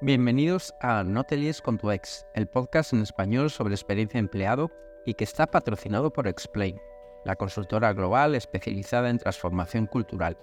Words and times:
Bienvenidos 0.00 0.74
a 0.80 1.04
No 1.04 1.22
te 1.22 1.38
con 1.62 1.78
tu 1.78 1.90
ex, 1.92 2.26
el 2.34 2.48
podcast 2.48 2.92
en 2.92 3.00
español 3.00 3.48
sobre 3.48 3.74
experiencia 3.74 4.18
empleado 4.18 4.70
y 5.06 5.14
que 5.14 5.22
está 5.22 5.46
patrocinado 5.46 6.12
por 6.12 6.26
Explain, 6.26 6.80
la 7.24 7.36
consultora 7.36 7.92
global 7.92 8.34
especializada 8.34 9.08
en 9.08 9.18
transformación 9.18 9.86
cultural. 9.86 10.36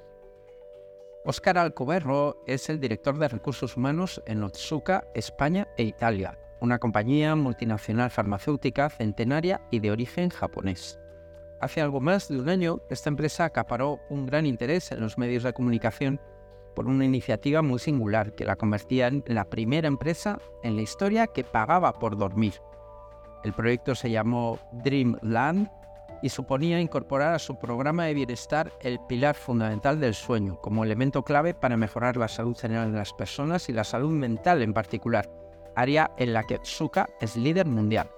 Óscar 1.26 1.58
Alcoberro 1.58 2.42
es 2.48 2.70
el 2.70 2.80
director 2.80 3.20
de 3.20 3.28
recursos 3.28 3.76
humanos 3.76 4.24
en 4.26 4.42
Otsuka, 4.42 5.06
España 5.14 5.68
e 5.78 5.84
Italia, 5.84 6.40
una 6.62 6.80
compañía 6.80 7.36
multinacional 7.36 8.10
farmacéutica 8.10 8.90
centenaria 8.90 9.62
y 9.70 9.80
de 9.80 9.92
origen 9.92 10.30
japonés. 10.30 10.98
Hace 11.60 11.82
algo 11.82 12.00
más 12.00 12.30
de 12.30 12.40
un 12.40 12.48
año, 12.48 12.82
esta 12.90 13.10
empresa 13.10 13.46
acaparó 13.46 14.00
un 14.10 14.26
gran 14.26 14.46
interés 14.46 14.92
en 14.94 15.02
los 15.02 15.18
medios 15.18 15.44
de 15.44 15.54
comunicación 15.54 16.22
por 16.76 16.88
una 16.88 17.06
iniciativa 17.06 17.62
muy 17.62 17.80
singular 17.80 18.34
que 18.36 18.46
la 18.46 18.56
convertía 18.56 19.08
en 19.08 19.24
la 19.28 19.50
primera 19.50 19.88
empresa 19.88 20.40
en 20.64 20.76
la 20.76 20.82
historia 20.82 21.28
que 21.28 21.44
pagaba 21.44 21.94
por 21.94 22.18
dormir. 22.18 22.54
El 23.44 23.54
proyecto 23.54 23.96
se 23.96 24.12
llamó 24.12 24.60
Dreamland 24.72 25.70
y 26.22 26.30
suponía 26.30 26.80
incorporar 26.80 27.34
a 27.34 27.40
su 27.40 27.58
programa 27.58 28.06
de 28.06 28.14
bienestar 28.14 28.72
el 28.82 29.00
pilar 29.08 29.36
fundamental 29.36 30.00
del 30.00 30.14
sueño 30.14 30.60
como 30.62 30.84
elemento 30.84 31.24
clave 31.24 31.54
para 31.54 31.78
mejorar 31.78 32.18
la 32.18 32.28
salud 32.28 32.56
general 32.56 32.92
de 32.92 32.98
las 32.98 33.14
personas 33.14 33.70
y 33.70 33.74
la 33.74 33.84
salud 33.84 34.12
mental 34.12 34.62
en 34.62 34.74
particular, 34.74 35.30
área 35.76 36.12
en 36.18 36.34
la 36.34 36.44
que 36.44 36.60
Tsuka 36.60 37.08
es 37.20 37.36
líder 37.36 37.66
mundial. 37.66 38.10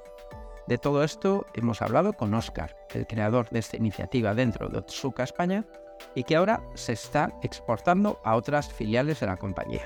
De 0.68 0.78
todo 0.78 1.04
esto 1.04 1.46
hemos 1.54 1.82
hablado 1.82 2.14
con 2.14 2.34
Oscar, 2.34 2.76
el 2.94 3.08
creador 3.08 3.50
de 3.50 3.60
esta 3.60 3.78
iniciativa 3.78 4.34
dentro 4.34 4.70
de 4.70 4.82
Tsuka 4.82 5.24
España, 5.24 5.66
y 6.16 6.24
que 6.24 6.36
ahora 6.36 6.64
se 6.76 6.94
está 6.94 7.34
exportando 7.42 8.20
a 8.24 8.36
otras 8.36 8.72
filiales 8.72 9.20
de 9.20 9.28
la 9.28 9.38
compañía. 9.38 9.86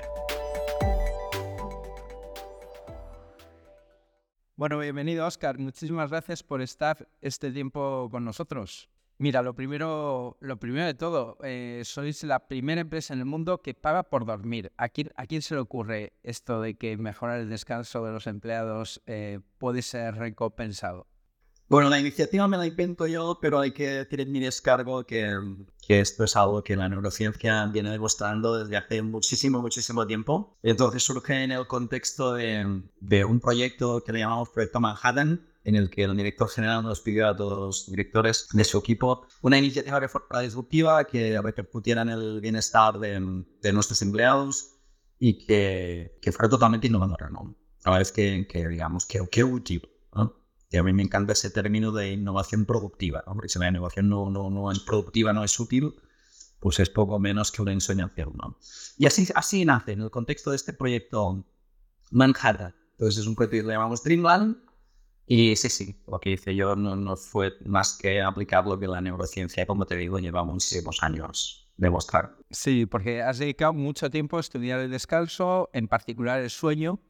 Bueno, 4.56 4.78
bienvenido 4.78 5.24
Oscar. 5.24 5.56
Muchísimas 5.58 6.10
gracias 6.10 6.42
por 6.42 6.60
estar 6.62 7.08
este 7.20 7.52
tiempo 7.52 8.08
con 8.10 8.24
nosotros. 8.24 8.90
Mira, 9.20 9.42
lo 9.42 9.54
primero, 9.54 10.36
lo 10.40 10.58
primero 10.58 10.86
de 10.86 10.94
todo, 10.94 11.38
eh, 11.42 11.82
sois 11.84 12.22
la 12.22 12.46
primera 12.46 12.80
empresa 12.80 13.14
en 13.14 13.20
el 13.20 13.26
mundo 13.26 13.62
que 13.62 13.74
paga 13.74 14.04
por 14.04 14.24
dormir. 14.24 14.72
¿A 14.76 14.88
quién, 14.88 15.10
¿A 15.16 15.26
quién 15.26 15.42
se 15.42 15.54
le 15.54 15.60
ocurre 15.60 16.12
esto 16.22 16.60
de 16.60 16.74
que 16.74 16.96
mejorar 16.96 17.40
el 17.40 17.48
descanso 17.48 18.04
de 18.04 18.12
los 18.12 18.28
empleados 18.28 19.02
eh, 19.06 19.40
puede 19.58 19.82
ser 19.82 20.14
recompensado? 20.14 21.08
Bueno, 21.68 21.90
la 21.90 22.00
iniciativa 22.00 22.48
me 22.48 22.56
la 22.56 22.66
invento 22.66 23.06
yo, 23.06 23.38
pero 23.42 23.60
hay 23.60 23.72
que 23.72 24.06
tener 24.06 24.26
mi 24.26 24.40
descargo 24.40 25.04
que, 25.04 25.38
que 25.86 26.00
esto 26.00 26.24
es 26.24 26.34
algo 26.34 26.64
que 26.64 26.76
la 26.76 26.88
neurociencia 26.88 27.66
viene 27.66 27.90
demostrando 27.90 28.56
desde 28.56 28.78
hace 28.78 29.02
muchísimo, 29.02 29.60
muchísimo 29.60 30.06
tiempo. 30.06 30.56
Entonces 30.62 31.02
surge 31.02 31.44
en 31.44 31.52
el 31.52 31.66
contexto 31.66 32.32
de, 32.32 32.82
de 33.00 33.24
un 33.26 33.38
proyecto 33.38 34.02
que 34.02 34.12
le 34.12 34.20
llamamos 34.20 34.48
Proyecto 34.48 34.80
Manhattan, 34.80 35.46
en 35.62 35.74
el 35.76 35.90
que 35.90 36.04
el 36.04 36.16
director 36.16 36.48
general 36.48 36.84
nos 36.84 37.00
pidió 37.02 37.28
a 37.28 37.36
todos 37.36 37.58
los 37.58 37.90
directores 37.90 38.48
de 38.50 38.64
su 38.64 38.78
equipo 38.78 39.26
una 39.42 39.58
iniciativa 39.58 40.00
de 40.00 40.08
forma 40.08 40.40
disruptiva 40.40 41.04
que 41.04 41.38
repercutiera 41.38 42.00
en 42.00 42.08
el 42.08 42.40
bienestar 42.40 42.98
de, 42.98 43.44
de 43.60 43.72
nuestros 43.74 44.00
empleados 44.00 44.70
y 45.18 45.44
que, 45.44 46.16
que 46.22 46.32
fuera 46.32 46.48
totalmente 46.48 46.86
innovadora, 46.86 47.28
¿no? 47.28 47.54
La 47.84 47.98
vez 47.98 48.10
que, 48.10 48.46
que 48.48 48.66
digamos, 48.68 49.04
que, 49.04 49.20
que 49.30 49.44
útil. 49.44 49.86
Y 50.70 50.76
a 50.76 50.82
mí 50.82 50.92
me 50.92 51.02
encanta 51.02 51.32
ese 51.32 51.50
término 51.50 51.92
de 51.92 52.12
innovación 52.12 52.66
productiva, 52.66 53.22
¿no? 53.26 53.34
porque 53.34 53.48
si 53.48 53.58
la 53.58 53.68
innovación 53.68 54.08
no, 54.08 54.30
no, 54.30 54.50
no 54.50 54.70
es 54.70 54.80
productiva, 54.80 55.32
no 55.32 55.42
es 55.42 55.58
útil, 55.58 55.94
pues 56.60 56.78
es 56.80 56.90
poco 56.90 57.18
menos 57.18 57.50
que 57.50 57.62
una 57.62 57.72
ensoñación. 57.72 58.34
¿no? 58.34 58.58
Y 58.96 59.06
así, 59.06 59.28
así 59.34 59.64
nace 59.64 59.92
en 59.92 60.02
el 60.02 60.10
contexto 60.10 60.50
de 60.50 60.56
este 60.56 60.72
proyecto 60.72 61.46
Manhattan. 62.10 62.74
Entonces 62.92 63.20
es 63.20 63.26
un 63.26 63.34
proyecto 63.34 63.56
que 63.56 63.62
le 63.62 63.72
llamamos 63.74 64.02
Dreamland. 64.02 64.56
Y 65.26 65.56
sí, 65.56 65.68
sí, 65.68 66.02
lo 66.06 66.18
que 66.18 66.30
hice 66.32 66.54
yo 66.54 66.74
no, 66.74 66.96
no 66.96 67.16
fue 67.16 67.52
más 67.66 67.98
que 67.98 68.22
aplicar 68.22 68.66
lo 68.66 68.78
que 68.78 68.88
la 68.88 69.00
neurociencia, 69.00 69.66
como 69.66 69.84
te 69.84 69.94
digo, 69.94 70.18
llevamos 70.18 70.54
muchísimos 70.54 71.02
años 71.02 71.68
demostrar. 71.76 72.36
Sí, 72.50 72.86
porque 72.86 73.22
has 73.22 73.38
dedicado 73.38 73.72
mucho 73.72 74.10
tiempo 74.10 74.36
a 74.36 74.40
estudiar 74.40 74.80
el 74.80 74.90
descanso, 74.90 75.70
en 75.72 75.86
particular 75.86 76.40
el 76.40 76.50
sueño, 76.50 77.00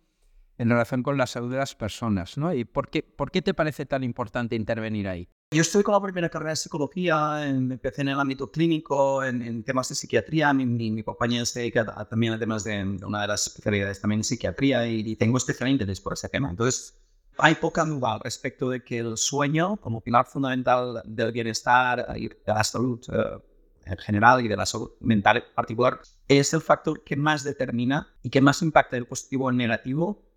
en 0.58 0.68
relación 0.68 1.02
con 1.02 1.16
la 1.16 1.26
salud 1.26 1.50
de 1.50 1.56
las 1.56 1.74
personas, 1.74 2.36
¿no? 2.36 2.52
¿Y 2.52 2.64
por 2.64 2.90
qué, 2.90 3.02
por 3.02 3.30
qué 3.30 3.42
te 3.42 3.54
parece 3.54 3.86
tan 3.86 4.02
importante 4.02 4.56
intervenir 4.56 5.08
ahí? 5.08 5.28
Yo 5.50 5.62
estoy 5.62 5.82
con 5.82 5.94
la 5.94 6.00
primera 6.00 6.28
carrera 6.28 6.50
de 6.50 6.56
psicología, 6.56 7.46
empecé 7.46 8.02
en 8.02 8.08
el 8.08 8.20
ámbito 8.20 8.50
clínico, 8.50 9.24
en, 9.24 9.62
temas 9.62 9.88
de 9.88 9.94
psiquiatría, 9.94 10.52
mi, 10.52 10.66
mi, 10.66 11.02
compañía 11.02 11.46
se 11.46 11.60
dedica 11.60 12.06
también 12.06 12.34
a 12.34 12.38
temas 12.38 12.64
de, 12.64 12.82
una 13.02 13.22
de 13.22 13.28
las 13.28 13.46
especialidades 13.46 14.00
también 14.00 14.18
en 14.18 14.24
psiquiatría 14.24 14.86
y, 14.86 15.16
tengo 15.16 15.38
especial 15.38 15.70
interés 15.70 16.00
por 16.00 16.12
ese 16.12 16.28
tema. 16.28 16.50
Entonces, 16.50 17.00
hay 17.38 17.54
poca 17.54 17.84
duda 17.84 18.14
al 18.14 18.20
respecto 18.20 18.68
de 18.68 18.82
que 18.82 18.98
el 18.98 19.16
sueño, 19.16 19.76
como 19.76 20.00
pilar 20.00 20.26
fundamental 20.26 21.02
del 21.06 21.32
bienestar 21.32 22.04
y 22.16 22.28
de 22.28 22.36
la 22.46 22.64
salud 22.64 23.00
eh, 23.10 23.38
en 23.86 23.96
general 23.96 24.44
y 24.44 24.48
de 24.48 24.56
la 24.56 24.66
salud 24.66 24.90
mental 25.00 25.38
en 25.38 25.54
particular, 25.54 26.00
es 26.26 26.52
el 26.52 26.60
factor 26.60 27.04
que 27.04 27.16
más 27.16 27.42
determina 27.42 28.12
y 28.22 28.28
que 28.28 28.42
más 28.42 28.60
impacta 28.60 28.98
el 28.98 29.06
positivo 29.06 29.46
o 29.46 29.50
el 29.50 29.56
negativo 29.56 30.27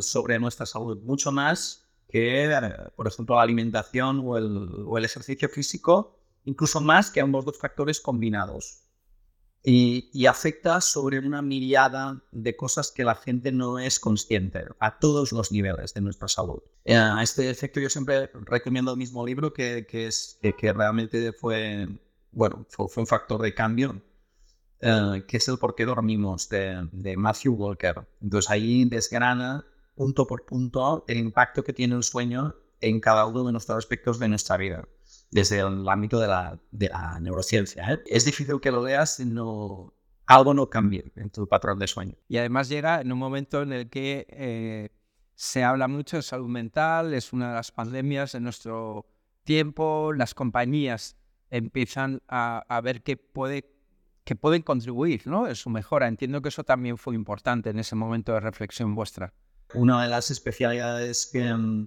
sobre 0.00 0.38
nuestra 0.38 0.66
salud, 0.66 1.02
mucho 1.02 1.32
más 1.32 1.82
que, 2.08 2.50
por 2.94 3.08
ejemplo, 3.08 3.36
la 3.36 3.42
alimentación 3.42 4.22
o 4.24 4.36
el, 4.36 4.84
o 4.86 4.98
el 4.98 5.04
ejercicio 5.04 5.48
físico, 5.48 6.18
incluso 6.44 6.80
más 6.80 7.10
que 7.10 7.20
ambos 7.20 7.44
dos 7.44 7.58
factores 7.58 8.00
combinados. 8.00 8.80
Y, 9.64 10.10
y, 10.12 10.26
afecta 10.26 10.80
sobre 10.80 11.20
una 11.20 11.40
mirada 11.40 12.20
de 12.32 12.56
cosas 12.56 12.90
que 12.90 13.04
la 13.04 13.14
gente 13.14 13.52
no 13.52 13.78
es 13.78 14.00
consciente 14.00 14.64
a 14.80 14.98
todos 14.98 15.30
los 15.30 15.52
niveles 15.52 15.94
de 15.94 16.00
nuestra 16.00 16.26
salud. 16.26 16.60
Eh, 16.84 16.96
a 16.96 17.22
este 17.22 17.48
efecto 17.48 17.78
yo 17.78 17.88
siempre 17.88 18.28
recomiendo 18.44 18.90
el 18.90 18.96
mismo 18.96 19.24
libro 19.24 19.52
que, 19.52 19.86
que 19.86 20.08
es, 20.08 20.40
que, 20.58 20.72
realmente 20.72 21.32
fue, 21.32 21.88
bueno, 22.32 22.66
fue, 22.70 22.88
un 22.96 23.06
factor 23.06 23.40
de 23.40 23.54
cambio 23.54 24.02
eh, 24.82 25.24
que 25.28 25.36
es 25.36 25.46
el 25.46 25.58
por 25.58 25.76
qué 25.76 25.84
dormimos 25.84 26.48
de, 26.48 26.88
de, 26.90 27.16
Matthew 27.16 27.54
Walker. 27.54 28.04
Entonces 28.20 28.50
ahí 28.50 28.84
desgrana 28.84 29.64
punto 29.94 30.26
por 30.26 30.44
punto 30.44 31.04
el 31.06 31.18
impacto 31.18 31.62
que 31.62 31.72
tiene 31.72 31.94
el 31.94 32.02
sueño 32.02 32.56
en 32.80 32.98
cada 32.98 33.26
uno 33.26 33.44
de 33.44 33.52
nuestros 33.52 33.78
aspectos 33.78 34.18
de 34.18 34.28
nuestra 34.28 34.56
vida, 34.56 34.88
desde 35.30 35.60
el 35.60 35.88
ámbito 35.88 36.18
de 36.18 36.26
la, 36.26 36.58
de 36.72 36.88
la 36.88 37.20
neurociencia. 37.20 37.92
¿eh? 37.92 38.02
Es 38.06 38.24
difícil 38.24 38.60
que 38.60 38.72
lo 38.72 38.84
leas 38.84 39.16
si 39.16 39.24
no, 39.24 39.94
algo 40.26 40.52
no 40.52 40.68
cambie 40.68 41.12
en 41.14 41.30
tu 41.30 41.46
patrón 41.46 41.78
de 41.78 41.86
sueño. 41.86 42.16
Y 42.26 42.38
además 42.38 42.68
llega 42.68 43.00
en 43.00 43.12
un 43.12 43.18
momento 43.18 43.62
en 43.62 43.72
el 43.72 43.88
que 43.88 44.26
eh, 44.30 44.88
se 45.36 45.62
habla 45.62 45.86
mucho 45.86 46.16
de 46.16 46.22
salud 46.22 46.48
mental, 46.48 47.14
es 47.14 47.32
una 47.32 47.50
de 47.50 47.54
las 47.54 47.70
pandemias 47.70 48.32
de 48.32 48.40
nuestro 48.40 49.06
tiempo, 49.44 50.12
las 50.12 50.34
compañías 50.34 51.16
empiezan 51.50 52.20
a, 52.26 52.64
a 52.68 52.80
ver 52.80 53.04
qué 53.04 53.16
puede 53.16 53.70
que 54.24 54.36
pueden 54.36 54.62
contribuir 54.62 55.26
¿no? 55.26 55.48
en 55.48 55.54
su 55.54 55.70
mejora. 55.70 56.08
Entiendo 56.08 56.42
que 56.42 56.48
eso 56.48 56.64
también 56.64 56.98
fue 56.98 57.14
importante 57.14 57.70
en 57.70 57.78
ese 57.78 57.94
momento 57.94 58.32
de 58.32 58.40
reflexión 58.40 58.94
vuestra. 58.94 59.32
Una 59.74 60.02
de 60.02 60.08
las 60.08 60.30
especialidades 60.30 61.28
que, 61.32 61.52
um, 61.52 61.86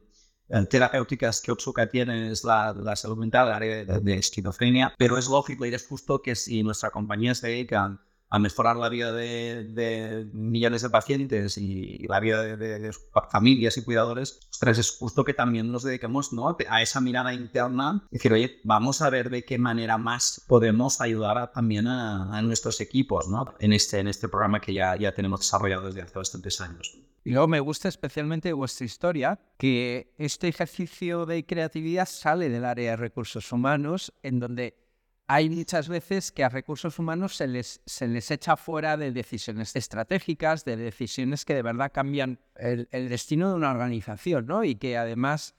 terapéuticas 0.69 1.41
que 1.41 1.51
Otsuka 1.51 1.87
tiene 1.87 2.31
es 2.31 2.43
la, 2.43 2.73
la 2.73 2.95
salud 2.95 3.17
mental, 3.17 3.49
la 3.49 3.55
área 3.57 3.85
de, 3.85 3.99
de, 3.99 4.17
esquizofrenia, 4.17 4.93
pero 4.97 5.17
es 5.17 5.27
lógico 5.27 5.65
y 5.65 5.73
es 5.73 5.87
justo 5.87 6.21
que 6.21 6.35
si 6.35 6.63
nuestra 6.63 6.89
compañía 6.89 7.35
se 7.35 7.47
dedica 7.47 7.99
a 8.29 8.39
mejorar 8.39 8.75
la 8.75 8.89
vida 8.89 9.11
de, 9.11 9.63
de, 9.65 10.27
millones 10.33 10.81
de 10.81 10.89
pacientes 10.89 11.57
y 11.57 12.05
la 12.07 12.19
vida 12.19 12.41
de, 12.41 12.57
de, 12.57 12.91
familias 13.31 13.77
y 13.77 13.83
cuidadores, 13.83 14.39
ostras, 14.49 14.77
es 14.77 14.97
justo 14.97 15.23
que 15.23 15.33
también 15.33 15.71
nos 15.71 15.83
dediquemos 15.83 16.33
¿no? 16.33 16.57
a 16.69 16.81
esa 16.81 17.01
mirada 17.01 17.33
interna, 17.33 18.05
decir, 18.11 18.33
oye, 18.33 18.59
vamos 18.63 19.01
a 19.01 19.09
ver 19.09 19.29
de 19.29 19.45
qué 19.45 19.57
manera 19.57 19.97
más 19.97 20.43
podemos 20.47 21.01
ayudar 21.01 21.37
a, 21.37 21.51
también 21.51 21.87
a, 21.87 22.37
a, 22.37 22.41
nuestros 22.41 22.81
equipos 22.81 23.27
¿no? 23.27 23.53
en, 23.59 23.73
este, 23.73 23.99
en 23.99 24.07
este 24.07 24.27
programa 24.27 24.59
que 24.59 24.73
ya, 24.73 24.95
ya 24.95 25.13
tenemos 25.13 25.41
desarrollado 25.41 25.87
desde 25.87 26.01
hace 26.01 26.17
bastantes 26.17 26.59
años. 26.61 26.97
Y 27.23 27.31
luego 27.31 27.47
me 27.47 27.59
gusta 27.59 27.87
especialmente 27.87 28.53
vuestra 28.53 28.85
historia, 28.85 29.39
que 29.57 30.13
este 30.19 30.47
ejercicio 30.47 31.25
de 31.25 31.43
creatividad 31.43 32.07
sale 32.07 32.49
del 32.49 32.65
área 32.65 32.91
de 32.91 32.97
recursos 32.97 33.51
humanos, 33.51 34.13
en 34.21 34.39
donde 34.39 34.84
hay 35.27 35.49
muchas 35.49 35.89
veces 35.89 36.31
que 36.31 36.43
a 36.43 36.49
recursos 36.49 36.99
humanos 36.99 37.35
se 37.35 37.47
les, 37.47 37.81
se 37.85 38.07
les 38.07 38.29
echa 38.29 38.57
fuera 38.57 38.95
de 38.95 39.11
decisiones 39.11 39.75
estratégicas, 39.75 40.65
de 40.65 40.77
decisiones 40.77 41.45
que 41.45 41.55
de 41.55 41.63
verdad 41.63 41.91
cambian 41.91 42.39
el, 42.55 42.87
destino 42.91 43.49
de 43.49 43.55
una 43.55 43.71
organización, 43.71 44.45
¿no? 44.45 44.63
Y 44.63 44.75
que 44.75 44.97
además 44.97 45.55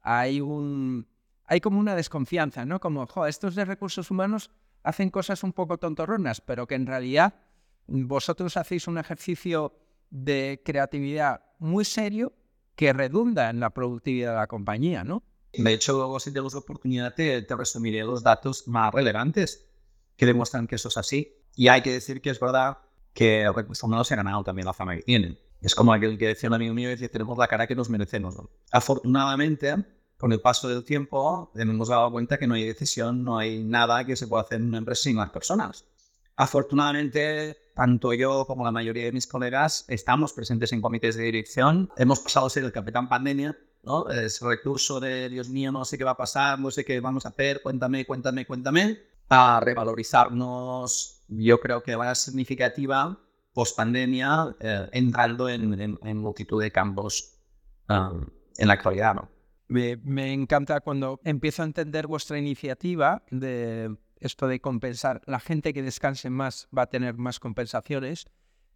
hay 0.00 0.40
un 0.40 1.06
hay 1.46 1.60
como 1.60 1.80
una 1.80 1.96
desconfianza, 1.96 2.64
¿no? 2.64 2.78
Como, 2.78 3.06
jo, 3.06 3.26
estos 3.26 3.56
de 3.56 3.64
recursos 3.64 4.10
humanos 4.10 4.50
hacen 4.84 5.10
cosas 5.10 5.42
un 5.42 5.52
poco 5.52 5.78
tontorronas, 5.78 6.40
pero 6.40 6.66
que 6.66 6.76
en 6.76 6.86
realidad 6.86 7.34
vosotros 7.88 8.56
hacéis 8.56 8.86
un 8.86 8.98
ejercicio 8.98 9.74
de 10.10 10.62
creatividad 10.64 11.42
muy 11.58 11.84
serio 11.84 12.32
que 12.76 12.92
redunda 12.92 13.50
en 13.50 13.58
la 13.58 13.70
productividad 13.70 14.30
de 14.30 14.36
la 14.36 14.46
compañía, 14.46 15.02
¿no? 15.02 15.24
De 15.52 15.72
hecho, 15.72 15.94
luego 15.94 16.20
si 16.20 16.30
tenemos 16.30 16.54
la 16.54 16.60
oportunidad 16.60 17.14
te, 17.14 17.42
te, 17.42 17.56
resumiré 17.56 18.04
los 18.04 18.22
datos 18.22 18.68
más 18.68 18.92
relevantes 18.94 19.66
que 20.16 20.26
demuestran 20.26 20.66
que 20.66 20.76
eso 20.76 20.88
es 20.88 20.96
así. 20.96 21.36
Y 21.56 21.68
hay 21.68 21.82
que 21.82 21.92
decir 21.92 22.20
que 22.20 22.30
es 22.30 22.38
verdad 22.38 22.78
que 23.12 23.50
recursos 23.54 23.82
humanos 23.82 24.06
se 24.08 24.14
ha 24.14 24.16
ganado 24.16 24.44
también 24.44 24.66
la 24.66 24.72
fama 24.72 24.96
que 24.96 25.02
tienen. 25.02 25.38
Es 25.60 25.74
como 25.74 25.92
aquel 25.92 26.16
que 26.16 26.28
decía 26.28 26.48
un 26.48 26.54
amigo 26.54 26.72
mío, 26.72 26.88
dice, 26.88 27.08
tenemos 27.08 27.36
la 27.36 27.48
cara 27.48 27.66
que 27.66 27.74
nos 27.74 27.90
merecemos. 27.90 28.36
Afortunadamente, 28.70 29.76
con 30.16 30.32
el 30.32 30.40
paso 30.40 30.68
del 30.68 30.84
tiempo, 30.84 31.50
hemos 31.54 31.88
dado 31.88 32.10
cuenta 32.10 32.38
que 32.38 32.46
no 32.46 32.54
hay 32.54 32.64
decisión, 32.64 33.24
no 33.24 33.38
hay 33.38 33.62
nada 33.62 34.04
que 34.04 34.16
se 34.16 34.26
pueda 34.26 34.42
hacer 34.42 34.60
en 34.60 34.68
una 34.68 34.78
empresa 34.78 35.02
sin 35.02 35.16
las 35.16 35.30
personas. 35.30 35.84
Afortunadamente, 36.36 37.58
tanto 37.74 38.14
yo 38.14 38.46
como 38.46 38.64
la 38.64 38.72
mayoría 38.72 39.04
de 39.04 39.12
mis 39.12 39.26
colegas 39.26 39.84
estamos 39.88 40.32
presentes 40.32 40.72
en 40.72 40.80
comités 40.80 41.16
de 41.16 41.24
dirección. 41.24 41.90
Hemos 41.96 42.20
pasado 42.20 42.46
a 42.46 42.50
ser 42.50 42.64
el 42.64 42.72
capitán 42.72 43.10
pandemia, 43.10 43.58
¿no? 43.82 44.08
Ese 44.08 44.46
recurso 44.46 45.00
de, 45.00 45.28
Dios 45.28 45.48
mío, 45.48 45.72
no 45.72 45.84
sé 45.84 45.98
qué 45.98 46.04
va 46.04 46.12
a 46.12 46.16
pasar, 46.16 46.58
no 46.58 46.70
sé 46.70 46.84
qué 46.84 47.00
vamos 47.00 47.26
a 47.26 47.30
hacer, 47.30 47.62
cuéntame, 47.62 48.04
cuéntame, 48.04 48.46
cuéntame, 48.46 48.98
a 49.28 49.60
revalorizarnos, 49.60 51.22
yo 51.28 51.60
creo 51.60 51.82
que 51.82 51.96
va 51.96 52.10
a 52.10 52.14
ser 52.14 52.32
significativa 52.32 53.18
post 53.52 53.76
pandemia, 53.76 54.56
eh, 54.60 54.88
entrando 54.92 55.48
en, 55.48 56.16
multitud 56.16 56.62
de 56.62 56.70
campos 56.70 57.38
um, 57.88 58.26
en 58.56 58.68
la 58.68 58.74
actualidad. 58.74 59.16
Me, 59.68 59.96
me 59.96 60.32
encanta 60.32 60.80
cuando 60.80 61.20
empiezo 61.24 61.62
a 61.62 61.66
entender 61.66 62.06
vuestra 62.06 62.38
iniciativa 62.38 63.22
de 63.30 63.96
esto 64.20 64.46
de 64.46 64.60
compensar. 64.60 65.22
La 65.26 65.40
gente 65.40 65.72
que 65.72 65.82
descanse 65.82 66.30
más 66.30 66.68
va 66.76 66.82
a 66.82 66.88
tener 66.88 67.16
más 67.16 67.40
compensaciones. 67.40 68.26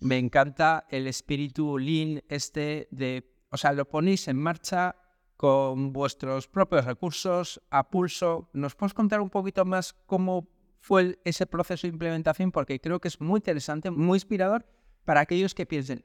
Me 0.00 0.18
encanta 0.18 0.86
el 0.90 1.06
espíritu 1.06 1.78
lean 1.78 2.22
este 2.28 2.88
de, 2.90 3.33
o 3.54 3.56
sea, 3.56 3.72
lo 3.72 3.88
ponéis 3.88 4.26
en 4.26 4.36
marcha 4.36 4.96
con 5.36 5.92
vuestros 5.92 6.48
propios 6.48 6.84
recursos, 6.86 7.62
a 7.70 7.88
pulso. 7.88 8.48
¿Nos 8.52 8.74
puedes 8.74 8.94
contar 8.94 9.20
un 9.20 9.30
poquito 9.30 9.64
más 9.64 9.92
cómo 10.06 10.48
fue 10.80 11.20
ese 11.24 11.46
proceso 11.46 11.86
de 11.86 11.92
implementación? 11.92 12.50
Porque 12.50 12.80
creo 12.80 12.98
que 12.98 13.06
es 13.06 13.20
muy 13.20 13.38
interesante, 13.38 13.92
muy 13.92 14.16
inspirador 14.16 14.66
para 15.04 15.20
aquellos 15.20 15.54
que 15.54 15.66
piensen, 15.66 16.04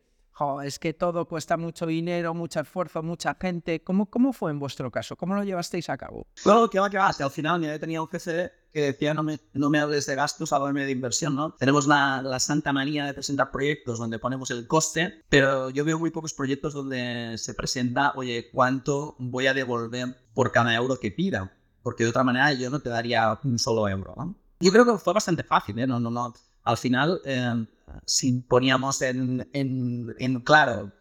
es 0.63 0.77
que 0.77 0.93
todo 0.93 1.25
cuesta 1.27 1.57
mucho 1.57 1.87
dinero, 1.87 2.35
mucho 2.35 2.59
esfuerzo, 2.59 3.01
mucha 3.01 3.35
gente. 3.41 3.83
¿Cómo, 3.83 4.05
¿Cómo 4.05 4.31
fue 4.31 4.51
en 4.51 4.59
vuestro 4.59 4.91
caso? 4.91 5.15
¿Cómo 5.15 5.33
lo 5.33 5.43
llevasteis 5.43 5.89
a 5.89 5.97
cabo? 5.97 6.27
Bueno, 6.45 6.69
que 6.69 6.79
va, 6.79 6.87
que 6.87 6.97
va. 6.97 7.07
Al 7.07 7.31
final 7.31 7.61
ya 7.61 7.79
tenía 7.79 7.99
un 7.99 8.07
GCD 8.07 8.51
que 8.71 8.81
decía 8.81 9.13
no 9.13 9.23
me, 9.23 9.39
no 9.53 9.69
me 9.69 9.79
hables 9.79 10.05
de 10.05 10.15
gastos, 10.15 10.53
háblame 10.53 10.85
de 10.85 10.91
inversión, 10.91 11.35
¿no? 11.35 11.53
Tenemos 11.53 11.87
la, 11.87 12.21
la, 12.21 12.39
santa 12.39 12.71
manía 12.73 13.05
de 13.05 13.13
presentar 13.13 13.51
proyectos 13.51 13.99
donde 13.99 14.19
ponemos 14.19 14.51
el 14.51 14.67
coste, 14.67 15.23
pero 15.29 15.69
yo 15.69 15.85
veo 15.85 15.99
muy 15.99 16.11
pocos 16.11 16.33
proyectos 16.33 16.73
donde 16.73 17.35
se 17.37 17.53
presenta, 17.53 18.13
oye, 18.15 18.49
¿cuánto 18.51 19.15
voy 19.19 19.47
a 19.47 19.53
devolver 19.53 20.15
por 20.33 20.51
cada 20.51 20.73
euro 20.75 20.99
que 20.99 21.11
pida? 21.11 21.51
Porque 21.81 22.03
de 22.03 22.09
otra 22.09 22.23
manera 22.23 22.53
yo 22.53 22.69
no 22.69 22.79
te 22.79 22.89
daría 22.89 23.39
un 23.43 23.57
solo 23.57 23.87
euro, 23.87 24.13
¿no? 24.17 24.35
Yo 24.59 24.71
creo 24.71 24.85
que 24.85 24.97
fue 24.97 25.13
bastante 25.13 25.43
fácil, 25.43 25.79
¿eh? 25.79 25.87
No, 25.87 25.99
no, 25.99 26.11
no. 26.11 26.33
Al 26.63 26.77
final, 26.77 27.21
eh, 27.23 27.65
si 28.05 28.41
poníamos 28.41 29.01
en, 29.01 29.49
en, 29.53 30.13
en 30.19 30.41
claro 30.41 30.91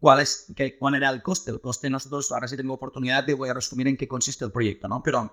cuál, 0.00 0.20
es, 0.20 0.52
qué, 0.56 0.76
cuál 0.78 0.94
era 0.94 1.10
el 1.10 1.22
coste, 1.22 1.50
el 1.50 1.60
coste 1.60 1.90
nosotros, 1.90 2.32
ahora 2.32 2.48
sí 2.48 2.56
tengo 2.56 2.74
oportunidad, 2.74 3.24
te 3.24 3.34
voy 3.34 3.50
a 3.50 3.54
resumir 3.54 3.86
en 3.86 3.96
qué 3.96 4.08
consiste 4.08 4.44
el 4.44 4.50
proyecto, 4.50 4.88
¿no? 4.88 5.02
Pero 5.02 5.32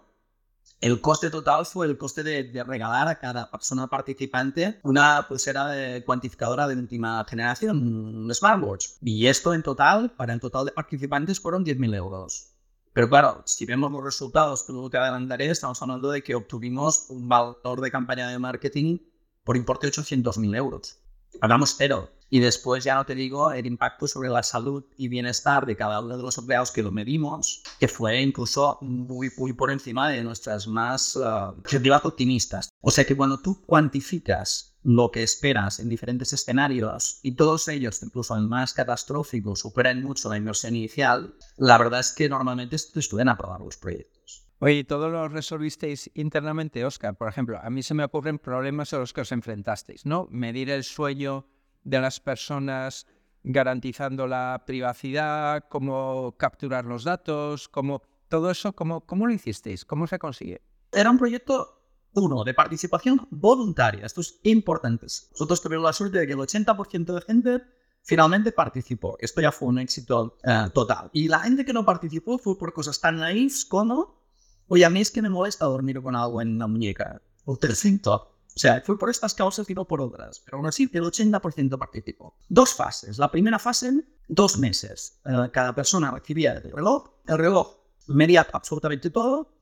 el 0.81 1.01
coste 1.01 1.29
total 1.29 1.65
fue 1.65 1.87
el 1.87 1.97
coste 1.97 2.23
de, 2.23 2.63
regalar 2.63 3.07
a 3.07 3.19
cada 3.19 3.51
persona 3.51 3.87
participante 3.87 4.79
una 4.83 5.25
pulsera 5.27 5.67
de 5.67 6.03
cuantificadora 6.05 6.67
de 6.67 6.75
última 6.75 7.25
generación, 7.27 7.77
un 7.77 8.33
smartwatch. 8.33 8.87
Y 9.01 9.27
esto 9.27 9.53
en 9.53 9.63
total, 9.63 10.11
para 10.11 10.33
el 10.33 10.39
total 10.39 10.65
de 10.65 10.71
participantes, 10.71 11.39
fueron 11.39 11.65
10.000 11.65 11.95
euros. 11.95 12.53
Pero 12.93 13.09
claro, 13.09 13.43
si 13.45 13.65
vemos 13.65 13.91
los 13.91 14.03
resultados 14.03 14.63
que 14.63 14.71
luego 14.71 14.89
te 14.89 14.97
adelantaré, 14.97 15.49
estamos 15.49 15.81
hablando 15.81 16.11
de 16.11 16.23
que 16.23 16.35
obtuvimos 16.35 17.05
un 17.09 17.27
valor 17.27 17.81
de 17.81 17.91
campaña 17.91 18.29
de 18.29 18.39
marketing 18.39 18.99
por 19.43 19.57
importe 19.57 19.87
de 19.87 19.93
800.000 19.93 20.55
euros. 20.55 20.99
Pagamos 21.39 21.75
cero. 21.77 22.09
Y 22.29 22.39
después 22.39 22.83
ya 22.83 22.95
no 22.95 23.05
te 23.05 23.15
digo 23.15 23.51
el 23.51 23.65
impacto 23.65 24.07
sobre 24.07 24.29
la 24.29 24.43
salud 24.43 24.85
y 24.97 25.07
bienestar 25.07 25.65
de 25.65 25.75
cada 25.75 25.99
uno 25.99 26.15
de 26.15 26.23
los 26.23 26.37
empleados 26.37 26.71
que 26.71 26.83
lo 26.83 26.91
medimos, 26.91 27.63
que 27.79 27.87
fue 27.87 28.21
incluso 28.21 28.77
muy, 28.81 29.31
muy 29.37 29.53
por 29.53 29.71
encima 29.71 30.09
de 30.09 30.23
nuestras 30.23 30.67
más 30.67 31.15
uh, 31.15 31.55
objetivas 31.57 32.05
optimistas. 32.05 32.69
O 32.81 32.91
sea 32.91 33.05
que 33.05 33.17
cuando 33.17 33.39
tú 33.39 33.61
cuantificas 33.65 34.77
lo 34.83 35.11
que 35.11 35.23
esperas 35.23 35.79
en 35.79 35.89
diferentes 35.89 36.31
escenarios 36.31 37.19
y 37.23 37.33
todos 37.33 37.67
ellos, 37.67 38.01
incluso 38.03 38.35
el 38.35 38.47
más 38.47 38.73
catastrófico, 38.73 39.55
superan 39.55 40.03
mucho 40.03 40.29
la 40.29 40.37
inversión 40.37 40.75
inicial, 40.75 41.35
la 41.57 41.77
verdad 41.77 41.99
es 41.99 42.11
que 42.11 42.29
normalmente 42.29 42.77
te 42.77 42.99
estudian 42.99 43.29
a 43.29 43.37
probar 43.37 43.61
los 43.61 43.77
proyectos. 43.77 44.45
Oye, 44.61 44.83
¿todo 44.83 45.09
lo 45.09 45.27
resolvisteis 45.29 46.11
internamente, 46.15 46.83
Oscar? 46.83 47.15
Por 47.15 47.29
ejemplo, 47.29 47.59
a 47.61 47.69
mí 47.69 47.81
se 47.81 47.93
me 47.93 48.03
ocurren 48.03 48.39
problemas 48.39 48.93
a 48.93 48.99
los 48.99 49.13
que 49.13 49.21
os 49.21 49.31
enfrentasteis, 49.31 50.05
¿no? 50.05 50.27
Medir 50.29 50.69
el 50.69 50.83
sueño 50.83 51.47
de 51.83 51.99
las 51.99 52.19
personas 52.19 53.07
garantizando 53.43 54.27
la 54.27 54.63
privacidad, 54.65 55.65
cómo 55.69 56.35
capturar 56.37 56.85
los 56.85 57.03
datos, 57.03 57.67
cómo 57.69 58.01
todo 58.27 58.51
eso, 58.51 58.73
¿cómo, 58.73 59.01
cómo 59.01 59.27
lo 59.27 59.33
hicisteis? 59.33 59.85
¿Cómo 59.85 60.07
se 60.07 60.19
consigue? 60.19 60.61
Era 60.91 61.09
un 61.09 61.17
proyecto, 61.17 61.81
uno, 62.13 62.43
de 62.43 62.53
participación 62.53 63.27
voluntaria. 63.31 64.05
Esto 64.05 64.21
es 64.21 64.39
importante. 64.43 65.07
Nosotros 65.31 65.61
tuvimos 65.61 65.85
la 65.85 65.93
suerte 65.93 66.19
de 66.19 66.27
que 66.27 66.33
el 66.33 66.39
80% 66.39 67.13
de 67.13 67.21
gente 67.21 67.63
finalmente 68.03 68.51
participó. 68.51 69.17
Esto 69.19 69.41
ya 69.41 69.51
fue 69.51 69.67
un 69.67 69.79
éxito 69.79 70.37
eh, 70.43 70.67
total. 70.73 71.09
Y 71.13 71.27
la 71.27 71.39
gente 71.39 71.65
que 71.65 71.73
no 71.73 71.85
participó 71.85 72.37
fue 72.37 72.57
por 72.57 72.73
cosas 72.73 72.99
tan 72.99 73.17
naif 73.17 73.65
como, 73.65 74.21
oye, 74.67 74.85
a 74.85 74.89
mí 74.89 75.01
es 75.01 75.11
que 75.11 75.21
me 75.21 75.29
molesta 75.29 75.65
dormir 75.65 76.01
con 76.01 76.15
algo 76.15 76.41
en 76.41 76.59
la 76.59 76.67
muñeca. 76.67 77.21
O 77.45 77.57
tercero, 77.57 78.31
o 78.59 78.61
sea, 78.61 78.81
fue 78.85 78.99
por 78.99 79.09
estas 79.09 79.33
causas 79.33 79.69
y 79.69 79.73
no 79.73 79.85
por 79.85 80.01
otras, 80.01 80.41
pero 80.41 80.57
aún 80.57 80.67
así 80.67 80.89
el 80.91 81.03
80% 81.03 81.79
participó. 81.79 82.35
Dos 82.49 82.73
fases. 82.73 83.17
La 83.17 83.31
primera 83.31 83.57
fase, 83.57 84.05
dos 84.27 84.57
meses. 84.57 85.21
Eh, 85.23 85.49
cada 85.53 85.73
persona 85.73 86.11
recibía 86.11 86.55
el 86.55 86.69
reloj, 86.69 87.09
el 87.25 87.37
reloj 87.37 87.77
medía 88.07 88.45
absolutamente 88.51 89.11
todo 89.11 89.55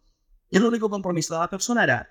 y 0.49 0.57
el 0.57 0.65
único 0.65 0.89
compromiso 0.89 1.35
de 1.35 1.41
la 1.41 1.47
persona 1.47 1.83
era 1.83 2.09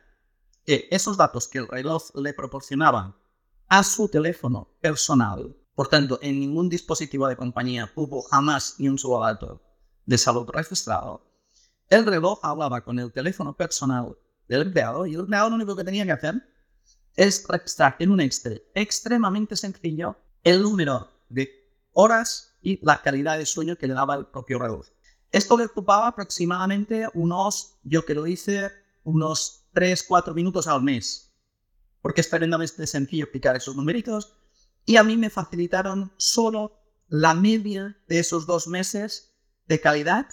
que 0.65 0.87
esos 0.93 1.17
datos 1.17 1.49
que 1.49 1.59
el 1.59 1.67
reloj 1.67 2.15
le 2.15 2.33
proporcionaba 2.33 3.19
a 3.67 3.83
su 3.83 4.09
teléfono 4.09 4.77
personal, 4.81 5.57
por 5.75 5.89
tanto, 5.89 6.21
en 6.23 6.39
ningún 6.39 6.69
dispositivo 6.69 7.27
de 7.27 7.37
compañía 7.37 7.91
hubo 7.97 8.23
jamás 8.23 8.77
ni 8.79 8.89
un 8.89 8.97
solo 8.97 9.25
dato 9.25 9.61
de 10.05 10.19
salud 10.19 10.49
registrado, 10.51 11.27
el 11.89 12.07
reloj 12.07 12.39
hablaba 12.45 12.83
con 12.83 13.01
el 13.01 13.11
teléfono 13.11 13.57
personal 13.57 14.17
del 14.47 14.63
empleado 14.63 15.05
y 15.05 15.15
el 15.15 15.21
empleado 15.23 15.51
lo 15.51 15.57
único 15.57 15.75
que 15.75 15.83
tenía 15.83 16.05
que 16.05 16.13
hacer 16.13 16.55
es 17.17 17.45
extraer 17.53 17.97
en 17.99 18.11
un 18.11 18.21
Excel 18.21 18.63
extremadamente 18.75 19.57
sencillo 19.57 20.17
el 20.45 20.63
número 20.63 21.11
de 21.29 21.51
horas 21.93 22.57
y 22.63 22.79
la 22.85 23.01
calidad 23.03 23.39
de 23.39 23.47
sueño 23.47 23.77
que 23.77 23.87
le 23.87 23.95
daba 23.95 24.15
el 24.15 24.27
propio 24.27 24.59
reloj. 24.59 24.87
Esto 25.33 25.57
le 25.57 25.65
ocupaba 25.65 26.09
aproximadamente 26.09 27.09
unos, 27.15 27.79
yo 27.83 28.05
que 28.05 28.15
lo 28.15 28.27
hice, 28.27 28.71
unos 29.03 29.67
3-4 29.75 30.35
minutos 30.35 30.67
al 30.67 30.83
mes, 30.83 31.33
porque 32.01 32.21
es 32.21 32.31
tremendamente 32.31 32.87
sencillo 32.87 33.25
explicar 33.25 33.57
esos 33.57 33.75
numeritos, 33.77 34.37
y 34.85 34.97
a 34.97 35.03
mí 35.03 35.17
me 35.17 35.31
facilitaron 35.31 36.13
solo 36.17 36.79
la 37.09 37.35
media 37.35 37.97
de 38.09 38.19
esos 38.19 38.47
dos 38.47 38.69
meses 38.69 39.35
de 39.67 39.81
calidad 39.81 40.29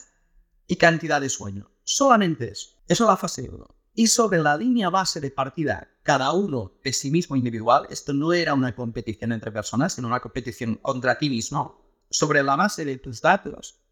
y 0.67 0.75
cantidad 0.75 1.21
de 1.21 1.29
sueño. 1.29 1.71
Solamente 1.83 2.51
eso. 2.51 2.69
Eso 2.87 3.03
es 3.03 3.09
la 3.09 3.17
fase 3.17 3.49
1. 3.49 3.82
Y 3.95 4.07
sobre 4.07 4.39
la 4.39 4.57
línea 4.57 4.89
base 4.89 5.21
de 5.21 5.29
partida, 5.29 5.87
cada 6.01 6.31
uno 6.31 6.73
de 6.83 6.91
sí 6.93 7.11
mismo 7.11 7.35
individual, 7.35 7.85
esto 7.91 8.11
no 8.11 8.33
era 8.33 8.55
una 8.55 8.75
competición 8.75 9.31
entre 9.31 9.51
personas, 9.51 9.93
sino 9.93 10.07
una 10.07 10.19
competición 10.19 10.75
contra 10.75 11.19
ti 11.19 11.29
mismo. 11.29 11.79
Sobre 12.09 12.41
la 12.41 12.55
base 12.55 12.85
de 12.85 12.97
tus 12.97 13.21
datos, 13.21 13.83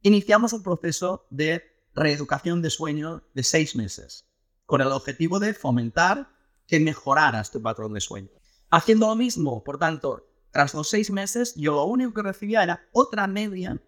iniciamos 0.00 0.54
un 0.54 0.62
proceso 0.62 1.26
de 1.28 1.62
reeducación 1.94 2.62
de 2.62 2.70
sueño 2.70 3.24
de 3.34 3.42
seis 3.42 3.76
meses, 3.76 4.26
con 4.64 4.80
el 4.80 4.88
objetivo 4.88 5.38
de 5.38 5.52
fomentar 5.52 6.30
que 6.66 6.80
mejoraras 6.80 7.50
tu 7.50 7.60
patrón 7.60 7.92
de 7.92 8.00
sueño. 8.00 8.30
Haciendo 8.70 9.08
lo 9.08 9.16
mismo, 9.16 9.62
por 9.62 9.78
tanto, 9.78 10.26
tras 10.50 10.72
los 10.72 10.88
seis 10.88 11.10
meses, 11.10 11.54
yo 11.56 11.72
lo 11.72 11.84
único 11.84 12.14
que 12.14 12.22
recibía 12.22 12.62
era 12.62 12.88
otra 12.92 13.26
media 13.26 13.82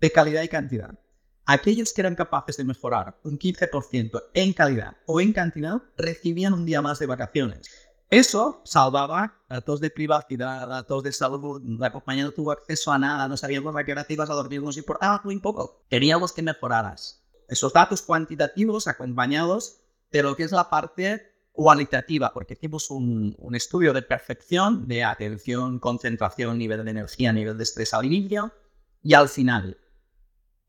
de 0.00 0.10
calidad 0.10 0.42
y 0.42 0.48
cantidad 0.48 0.98
aquellos 1.46 1.92
que 1.92 2.00
eran 2.00 2.14
capaces 2.14 2.56
de 2.56 2.64
mejorar 2.64 3.18
un 3.24 3.38
15% 3.38 4.22
en 4.34 4.52
calidad 4.52 4.96
o 5.06 5.20
en 5.20 5.32
cantidad 5.32 5.82
recibían 5.96 6.52
un 6.52 6.64
día 6.64 6.82
más 6.82 6.98
de 6.98 7.06
vacaciones. 7.06 7.70
Eso 8.12 8.60
salvaba 8.64 9.40
datos 9.48 9.80
de 9.80 9.88
privacidad, 9.88 10.68
datos 10.68 11.02
de 11.02 11.12
salud. 11.12 11.62
La 11.78 11.90
compañía 11.90 12.24
no 12.24 12.32
tuvo 12.32 12.52
acceso 12.52 12.92
a 12.92 12.98
nada, 12.98 13.26
no 13.26 13.38
sabíamos 13.38 13.74
a 13.74 13.84
qué 13.84 13.92
hora 13.92 14.04
te 14.04 14.12
ibas 14.12 14.28
a 14.28 14.34
dormir, 14.34 14.62
nos 14.62 14.76
importaba 14.76 15.22
muy 15.24 15.38
poco. 15.38 15.82
Queríamos 15.88 16.32
que 16.32 16.42
mejoraras. 16.42 17.24
Esos 17.48 17.72
datos 17.72 18.02
cuantitativos 18.02 18.86
acompañados 18.86 19.78
de 20.10 20.22
lo 20.22 20.36
que 20.36 20.42
es 20.42 20.52
la 20.52 20.68
parte 20.68 21.32
cualitativa, 21.52 22.32
porque 22.34 22.52
hicimos 22.52 22.90
un, 22.90 23.34
un 23.38 23.54
estudio 23.54 23.94
de 23.94 24.02
perfección 24.02 24.86
de 24.86 25.04
atención, 25.04 25.78
concentración, 25.78 26.58
nivel 26.58 26.84
de 26.84 26.90
energía, 26.90 27.32
nivel 27.32 27.56
de 27.56 27.64
estrés 27.64 27.94
al 27.94 28.04
inicio 28.04 28.52
y 29.02 29.14
al 29.14 29.30
final. 29.30 29.78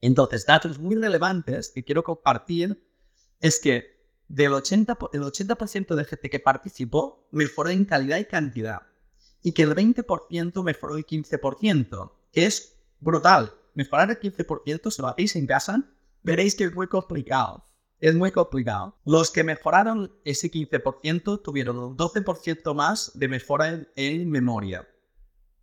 Entonces, 0.05 0.45
datos 0.45 0.79
muy 0.79 0.95
relevantes 0.95 1.71
que 1.73 1.85
quiero 1.85 2.03
compartir 2.03 2.85
es 3.39 3.57
que 3.57 4.03
del 4.27 4.51
80%, 4.51 5.09
el 5.13 5.23
80 5.23 5.55
de 5.95 6.03
gente 6.03 6.29
que 6.29 6.41
participó 6.41 7.25
mejoró 7.31 7.69
en 7.69 7.85
calidad 7.85 8.17
y 8.17 8.25
cantidad. 8.25 8.81
y 9.45 9.53
que 9.53 9.63
el 9.63 9.75
20% 9.75 10.63
mejoró 10.63 10.97
el 10.97 11.05
15%, 11.05 12.11
que 12.33 12.45
es 12.45 12.77
brutal. 12.99 13.53
Mejorar 13.75 14.09
el 14.09 14.19
15%, 14.19 14.91
si 14.91 15.01
lo 15.01 15.07
hacéis 15.07 15.35
en 15.37 15.47
casa, 15.47 15.83
veréis 16.21 16.55
que 16.55 16.65
es 16.65 16.73
muy 16.73 16.87
complicado. 16.87 17.65
Es 17.99 18.13
muy 18.13 18.31
complicado. 18.31 18.97
Los 19.05 19.31
que 19.31 19.45
mejoraron 19.45 20.13
ese 20.25 20.51
15% 20.51 21.41
tuvieron 21.41 21.77
un 21.77 21.97
12% 21.97 22.73
más 22.73 23.11
de 23.17 23.27
mejora 23.29 23.85
en, 23.95 24.29
memoria, 24.29 24.85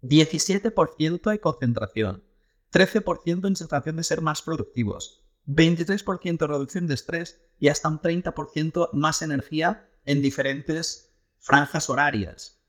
17% 0.03 1.33
en 1.33 1.39
concentración, 1.39 2.25
13% 2.73 3.47
en 3.47 3.57
sensación 3.57 3.97
de 3.97 4.05
ser 4.05 4.21
más 4.21 4.43
productivos, 4.43 5.25
23% 5.47 6.39
de 6.39 6.47
reducción 6.47 6.87
de 6.87 6.95
estrés 6.95 7.41
y 7.59 7.69
hasta 7.69 7.89
un 7.89 8.01
30% 8.01 8.91
más 8.93 9.23
energía 9.23 9.89
en 10.05 10.23
diferentes 10.23 11.13
franjas 11.39 11.91
horarias. 11.91 12.63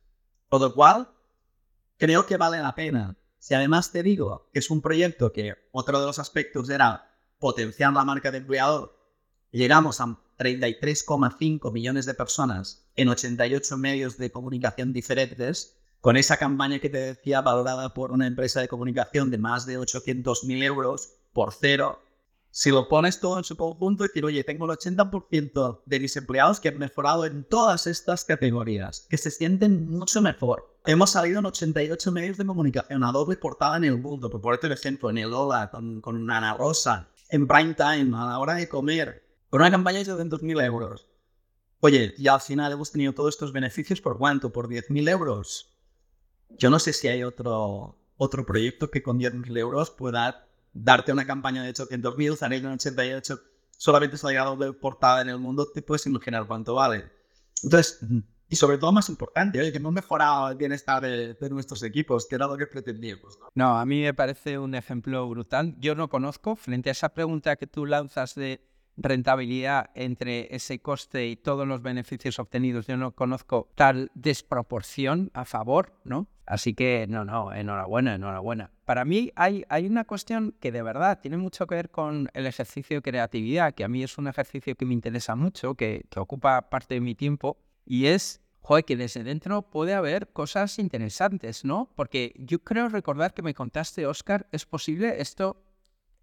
Por 0.50 0.62
lo 0.62 0.74
cual, 0.74 1.12
creo 1.98 2.26
que 2.26 2.38
vale 2.38 2.60
la 2.60 2.76
pena. 2.76 3.18
Si 3.38 3.54
además 3.54 3.92
te 3.92 4.04
digo 4.04 4.50
que 4.54 4.60
es 4.60 4.70
un 4.70 4.82
proyecto 4.82 5.32
que 5.32 5.56
otro 5.72 6.00
de 6.00 6.06
los 6.06 6.20
aspectos 6.20 6.70
era 6.70 7.18
potenciar 7.40 7.94
la 7.94 8.04
marca 8.04 8.32
de 8.32 8.40
empleador, 8.40 9.00
llegamos 9.52 10.00
a 10.02 10.18
33,5 10.38 11.72
millones 11.72 12.06
de 12.06 12.14
personas 12.14 12.88
en 12.96 13.10
88 13.10 13.78
medios 13.78 14.18
de 14.18 14.32
comunicación 14.32 14.94
diferentes, 14.94 15.81
con 16.02 16.18
esa 16.18 16.38
campaña 16.38 16.80
que 16.80 16.90
te 16.90 16.98
decía 16.98 17.42
valorada 17.42 17.94
por 17.94 18.12
una 18.12 18.26
empresa 18.26 18.60
de 18.60 18.68
comunicación 18.68 19.30
de 19.30 19.38
más 19.38 19.68
de 19.68 19.80
800.000 19.80 20.64
euros 20.64 21.14
por 21.32 21.54
cero, 21.54 22.02
si 22.50 22.70
lo 22.70 22.90
pones 22.90 23.20
todo 23.20 23.38
en 23.38 23.46
su 23.46 23.56
conjunto 23.56 24.04
y 24.04 24.08
decir, 24.08 24.26
oye, 24.26 24.44
tengo 24.44 24.66
el 24.66 24.78
80% 24.78 25.84
de 25.86 26.00
mis 26.00 26.18
empleados 26.18 26.60
que 26.60 26.70
han 26.70 26.80
mejorado 26.80 27.26
en 27.26 27.46
todas 27.46 27.88
estas 27.88 28.26
categorías, 28.26 29.08
que 29.10 29.18
se 29.18 29.32
sienten 29.32 29.90
mucho 29.90 30.22
mejor. 30.22 30.76
Hemos 30.86 31.12
salido 31.12 31.40
en 31.40 31.46
88 31.46 32.12
medios 32.12 32.38
de 32.38 32.46
comunicación, 32.46 33.04
a 33.04 33.12
doble 33.12 33.38
portada 33.38 33.78
en 33.78 33.86
el 33.86 33.98
mundo, 34.00 34.30
por 34.30 34.42
ponerte 34.42 34.68
el 34.68 34.74
ejemplo, 34.74 35.10
en 35.12 35.20
el 35.20 35.34
Ola, 35.34 35.70
con, 35.70 36.02
con 36.02 36.30
Ana 36.30 36.56
Rosa, 36.56 37.10
en 37.30 37.48
prime 37.48 37.76
time, 37.76 38.18
a 38.18 38.26
la 38.26 38.40
hora 38.40 38.56
de 38.56 38.68
comer, 38.68 39.24
con 39.50 39.62
una 39.62 39.72
campaña 39.72 40.00
de 40.00 40.12
200.000 40.12 40.66
euros. 40.66 41.08
Oye, 41.80 42.14
y 42.18 42.28
al 42.28 42.42
final 42.42 42.74
hemos 42.74 42.92
tenido 42.92 43.14
todos 43.14 43.36
estos 43.36 43.54
beneficios 43.54 44.02
por 44.02 44.18
cuánto? 44.18 44.52
Por 44.52 44.68
10.000 44.68 45.10
euros. 45.10 45.71
Yo 46.58 46.70
no 46.70 46.80
sé 46.80 46.94
si 46.94 47.08
hay 47.08 47.24
otro, 47.24 47.98
otro 48.18 48.46
proyecto 48.46 48.90
que 48.90 49.02
con 49.02 49.20
10.000 49.20 49.58
euros 49.58 49.92
pueda 49.92 50.48
darte 50.74 51.12
una 51.12 51.26
campaña 51.26 51.64
de 51.64 51.74
800.000, 51.74 52.36
salir 52.36 52.64
en 52.64 52.72
88, 52.72 53.40
solamente 53.72 54.18
salir 54.18 54.40
a 54.40 54.46
doble 54.46 54.74
portada 54.74 55.22
en 55.22 55.30
el 55.30 55.40
mundo, 55.40 55.68
te 55.74 55.82
puedes 55.82 56.06
imaginar 56.06 56.46
cuánto 56.48 56.76
vale. 56.76 57.12
Entonces, 57.64 58.00
y 58.52 58.56
sobre 58.58 58.78
todo 58.78 58.92
más 58.92 59.08
importante, 59.10 59.60
que 59.72 59.78
hemos 59.78 59.94
mejorado 59.94 60.50
el 60.50 60.58
bienestar 60.58 61.02
de, 61.02 61.50
nuestros 61.50 61.82
equipos, 61.84 62.28
que 62.28 62.36
era 62.36 62.48
lo 62.48 62.58
que 62.58 62.68
pretendíamos. 62.68 63.40
no, 63.56 63.80
a 63.80 63.86
mí 63.86 64.02
me 64.02 64.14
parece 64.14 64.60
un 64.60 64.76
ejemplo 64.76 65.28
brutal. 65.30 65.76
Yo 65.80 65.96
no 65.96 66.10
conozco, 66.10 66.56
frente 66.56 66.90
a 66.90 66.92
esa 66.92 67.10
pregunta 67.10 67.56
que 67.56 67.66
tú 67.66 67.86
lanzas 67.86 68.36
de 68.36 68.62
rentabilidad 68.98 69.90
entre 69.96 70.54
ese 70.56 70.80
coste 70.80 71.28
y 71.28 71.36
todos 71.36 71.68
los 71.68 71.82
beneficios 71.82 72.40
obtenidos. 72.40 72.88
Yo 72.88 72.98
no 72.98 73.12
conozco 73.12 73.70
tal 73.76 74.12
desproporción 74.14 75.32
a 75.34 75.46
favor, 75.46 76.00
¿no? 76.04 76.28
Así 76.46 76.74
que, 76.74 77.06
no, 77.08 77.24
no, 77.24 77.54
enhorabuena, 77.54 78.16
enhorabuena. 78.16 78.72
Para 78.86 79.06
mí 79.06 79.32
hay, 79.36 79.64
hay 79.70 79.88
una 79.88 80.04
cuestión 80.04 80.54
que 80.60 80.72
de 80.72 80.82
verdad 80.82 81.20
tiene 81.22 81.38
mucho 81.38 81.66
que 81.66 81.76
ver 81.76 81.90
con 81.90 82.30
el 82.34 82.46
ejercicio 82.46 82.98
de 82.98 83.02
creatividad, 83.02 83.74
que 83.74 83.84
a 83.84 83.88
mí 83.88 84.04
es 84.04 84.18
un 84.18 84.28
ejercicio 84.28 84.76
que 84.76 84.86
me 84.86 84.94
interesa 84.94 85.36
mucho, 85.36 85.76
que, 85.76 86.06
que 86.10 86.20
ocupa 86.20 86.70
parte 86.70 86.96
de 86.96 87.02
mi 87.02 87.16
tiempo, 87.16 87.58
y 87.86 88.08
es 88.08 88.42
joder, 88.62 88.86
que 88.86 88.96
desde 88.96 89.24
dentro 89.24 89.64
puede 89.64 89.94
haber 89.94 90.30
cosas 90.30 90.80
interesantes, 90.80 91.66
¿no? 91.66 91.92
Porque 91.96 92.34
yo 92.38 92.60
creo 92.60 92.90
recordar 92.90 93.34
que 93.34 93.42
me 93.42 93.54
contaste, 93.54 94.06
Oscar, 94.06 94.48
¿es 94.52 94.66
posible 94.66 95.20
esto, 95.20 95.64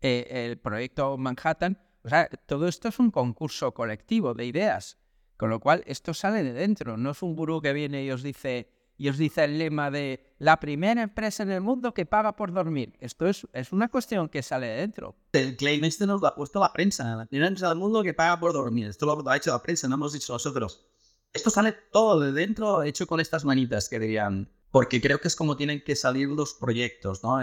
eh, 0.01 0.47
el 0.49 0.59
proyecto 0.59 1.19
Manhattan, 1.19 1.79
o 2.09 2.11
sea, 2.11 2.31
todo 2.47 2.69
esto 2.69 2.89
es 2.89 2.99
un 2.99 3.11
concurso 3.11 3.75
colectivo 3.75 4.33
de 4.33 4.47
ideas, 4.47 4.97
con 5.37 5.51
lo 5.51 5.61
cual 5.61 5.85
esto 5.87 6.15
sale 6.15 6.43
de 6.43 6.55
dentro, 6.55 6.97
no 6.97 7.11
es 7.11 7.23
un 7.23 7.37
gurú 7.37 7.61
que 7.61 7.75
viene 7.75 8.03
y 8.03 8.11
os 8.11 8.23
dice, 8.23 8.71
y 8.97 9.11
os 9.11 9.19
dice 9.19 9.45
el 9.45 9.59
lema 9.59 9.91
de 9.91 10.35
la 10.39 10.59
primera 10.59 11.03
empresa 11.03 11.43
en 11.43 11.51
el 11.51 11.61
mundo 11.61 11.93
que 11.93 12.07
paga 12.07 12.35
por 12.35 12.51
dormir. 12.51 12.95
Esto 12.99 13.27
es, 13.27 13.47
es 13.53 13.73
una 13.73 13.89
cuestión 13.89 14.31
que 14.31 14.43
sale 14.43 14.69
de 14.69 14.77
dentro. 14.77 15.17
El 15.33 15.55
claim 15.55 15.85
este 15.85 16.07
nos 16.07 16.23
lo 16.23 16.29
ha 16.29 16.35
puesto 16.35 16.61
la 16.61 16.73
prensa, 16.73 17.15
la 17.15 17.27
primera 17.27 17.49
empresa 17.49 17.69
del 17.69 17.77
mundo 17.77 18.03
que 18.03 18.15
paga 18.15 18.41
por 18.41 18.55
dormir. 18.55 18.87
Esto 18.87 19.05
lo 19.05 19.29
ha 19.29 19.37
hecho 19.37 19.53
la 19.53 19.63
prensa, 19.63 19.87
no 19.87 19.97
hemos 19.97 20.15
dicho 20.15 20.33
nosotros. 20.33 20.89
Esto 21.35 21.51
sale 21.51 21.73
todo 21.93 22.21
de 22.21 22.33
dentro, 22.33 22.83
hecho 22.85 23.07
con 23.07 23.21
estas 23.21 23.45
manitas 23.45 23.91
que 23.91 23.99
dirían 23.99 24.51
porque 24.71 25.01
creo 25.01 25.21
que 25.21 25.29
es 25.29 25.37
como 25.37 25.57
tienen 25.57 25.83
que 25.83 25.97
salir 25.97 26.29
los 26.29 26.55
proyectos, 26.55 27.23
¿no? 27.23 27.39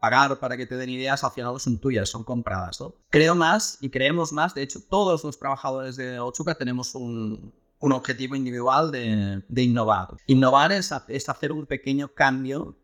pagar 0.00 0.38
para 0.38 0.56
que 0.56 0.66
te 0.66 0.76
den 0.76 0.90
ideas 0.90 1.24
al 1.24 1.30
final 1.30 1.58
son 1.60 1.78
tuyas, 1.78 2.08
son 2.08 2.24
compradas, 2.24 2.80
¿no? 2.80 2.94
Creo 3.10 3.34
más 3.34 3.78
y 3.80 3.90
creemos 3.90 4.32
más, 4.32 4.54
de 4.54 4.62
hecho 4.62 4.80
todos 4.88 5.24
los 5.24 5.38
trabajadores 5.38 5.96
de 5.96 6.20
Ochuka 6.20 6.54
tenemos 6.54 6.94
un, 6.94 7.54
un 7.78 7.92
objetivo 7.92 8.36
individual 8.36 8.90
de, 8.90 9.42
de 9.48 9.62
innovar. 9.62 10.08
Innovar 10.26 10.72
es, 10.72 10.92
es, 11.08 11.28
hacer 11.28 11.52
un 11.52 11.66
pequeño 11.66 12.08
cambio 12.08 12.76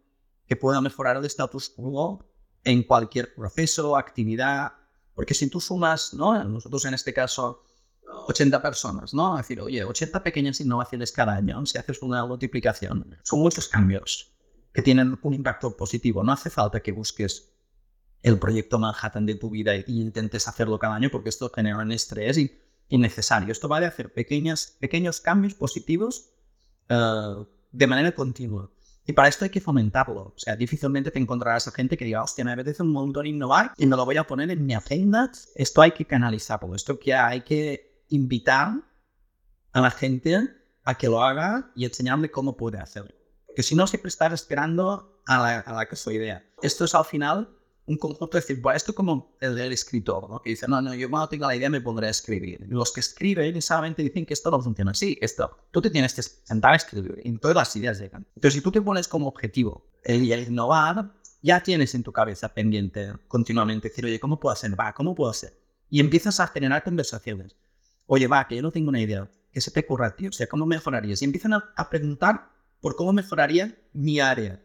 que 0.46 0.56
pueda 0.56 0.80
mejorar 0.80 1.16
el 1.16 1.24
status 1.26 1.70
quo 1.70 2.24
en 2.64 2.82
cualquier 2.82 3.34
proceso, 3.34 3.96
actividad, 3.96 4.72
porque 5.14 5.34
si 5.34 5.48
tú 5.48 5.60
sumas, 5.60 6.14
¿no? 6.14 6.42
Nosotros 6.44 6.84
en 6.86 6.94
este 6.94 7.12
caso 7.12 7.62
80 8.26 8.62
personas, 8.62 9.14
¿no? 9.14 9.34
Es 9.38 9.44
decir, 9.44 9.60
oye, 9.60 9.84
80 9.84 10.22
pequeñas 10.22 10.60
innovaciones 10.60 11.12
cada 11.12 11.34
año, 11.34 11.64
si 11.66 11.78
haces 11.78 12.02
una 12.02 12.24
multiplicación, 12.24 13.16
son 13.22 13.40
muchos 13.40 13.68
cambios 13.68 14.34
que 14.72 14.82
tienen 14.82 15.18
un 15.22 15.34
impacto 15.34 15.76
positivo. 15.76 16.22
No 16.24 16.32
hace 16.32 16.50
falta 16.50 16.80
que 16.80 16.92
busques 16.92 17.52
el 18.22 18.38
proyecto 18.38 18.78
Manhattan 18.78 19.26
de 19.26 19.36
tu 19.36 19.50
vida 19.50 19.74
e 19.74 19.84
intentes 19.86 20.48
hacerlo 20.48 20.78
cada 20.78 20.96
año 20.96 21.10
porque 21.10 21.28
esto 21.28 21.50
genera 21.54 21.78
un 21.78 21.92
estrés 21.92 22.40
innecesario. 22.88 23.52
Esto 23.52 23.68
va 23.68 23.80
de 23.80 23.86
hacer 23.86 24.12
pequeñas, 24.12 24.76
pequeños 24.80 25.20
cambios 25.20 25.54
positivos 25.54 26.30
eh, 26.88 27.44
de 27.70 27.86
manera 27.86 28.12
continua. 28.12 28.70
Y 29.06 29.12
para 29.12 29.28
esto 29.28 29.44
hay 29.44 29.50
que 29.50 29.60
fomentarlo. 29.60 30.32
O 30.34 30.38
sea, 30.38 30.56
difícilmente 30.56 31.10
te 31.10 31.18
encontrarás 31.18 31.68
a 31.68 31.70
gente 31.70 31.96
que 31.96 32.06
diga, 32.06 32.22
hostia, 32.22 32.44
me 32.44 32.52
apetece 32.52 32.82
un 32.82 32.92
montón 32.92 33.26
innovar 33.26 33.72
y 33.76 33.86
me 33.86 33.96
lo 33.96 34.04
voy 34.06 34.16
a 34.16 34.26
poner 34.26 34.50
en 34.50 34.64
mi 34.64 34.74
agenda. 34.74 35.30
Esto 35.54 35.82
hay 35.82 35.92
que 35.92 36.06
canalizarlo. 36.06 36.74
Esto 36.74 36.98
que 36.98 37.12
hay 37.12 37.42
que 37.42 37.93
invitar 38.14 38.80
a 39.72 39.80
la 39.80 39.90
gente 39.90 40.48
a 40.84 40.94
que 40.96 41.08
lo 41.08 41.22
haga 41.22 41.70
y 41.74 41.84
enseñarle 41.84 42.30
cómo 42.30 42.56
puede 42.56 42.78
hacerlo. 42.78 43.14
Porque 43.46 43.62
si 43.62 43.74
no, 43.74 43.86
siempre 43.86 44.08
estar 44.08 44.32
esperando 44.32 45.20
a 45.26 45.38
la, 45.38 45.60
a 45.60 45.72
la 45.72 46.12
idea. 46.12 46.44
Esto 46.62 46.84
es 46.84 46.94
al 46.94 47.04
final 47.04 47.48
un 47.86 47.98
conjunto 47.98 48.36
de 48.36 48.40
decir, 48.40 48.60
bueno, 48.60 48.76
esto 48.76 48.94
como 48.94 49.36
el 49.40 49.54
del 49.54 49.72
escritor, 49.72 50.28
¿no? 50.28 50.40
que 50.40 50.50
dice, 50.50 50.66
no, 50.68 50.80
no, 50.80 50.94
yo 50.94 51.10
cuando 51.10 51.28
tenga 51.28 51.46
la 51.46 51.56
idea 51.56 51.68
me 51.68 51.80
pondré 51.80 52.06
a 52.06 52.10
escribir. 52.10 52.64
los 52.68 52.92
que 52.92 53.00
escriben 53.00 53.60
solamente 53.60 54.02
dicen 54.02 54.24
que 54.24 54.32
esto 54.32 54.50
no 54.50 54.60
funciona 54.60 54.92
así, 54.92 55.18
esto. 55.20 55.58
Tú 55.70 55.82
te 55.82 55.90
tienes 55.90 56.14
que 56.14 56.22
sentar 56.22 56.72
a 56.72 56.76
escribir 56.76 57.20
y 57.22 57.36
todas 57.38 57.56
las 57.56 57.76
ideas 57.76 57.98
llegan. 57.98 58.26
Entonces, 58.34 58.54
si 58.54 58.60
tú 58.62 58.72
te 58.72 58.80
pones 58.80 59.06
como 59.06 59.28
objetivo 59.28 59.86
el, 60.02 60.30
el 60.32 60.48
innovar, 60.48 61.12
ya 61.42 61.62
tienes 61.62 61.94
en 61.94 62.02
tu 62.02 62.10
cabeza 62.10 62.48
pendiente 62.54 63.12
continuamente 63.28 63.88
decir, 63.88 64.06
oye, 64.06 64.18
¿cómo 64.18 64.40
puedo 64.40 64.54
hacer? 64.54 64.78
Va, 64.78 64.94
¿cómo 64.94 65.14
puedo 65.14 65.30
hacer? 65.30 65.52
Y 65.90 66.00
empiezas 66.00 66.40
a 66.40 66.46
generar 66.46 66.82
conversaciones. 66.82 67.54
Oye, 68.06 68.26
va, 68.26 68.46
que 68.46 68.56
yo 68.56 68.62
no 68.62 68.70
tengo 68.70 68.90
una 68.90 69.00
idea. 69.00 69.30
¿Qué 69.50 69.60
se 69.60 69.70
te 69.70 69.80
ocurra, 69.80 70.14
tío? 70.14 70.28
O 70.28 70.32
sea, 70.32 70.46
¿cómo 70.46 70.66
mejorarías? 70.66 71.22
Y 71.22 71.24
empiezan 71.24 71.54
a, 71.54 71.88
preguntar 71.88 72.50
por 72.80 72.96
cómo 72.96 73.12
mejoraría 73.12 73.78
mi 73.92 74.20
área. 74.20 74.60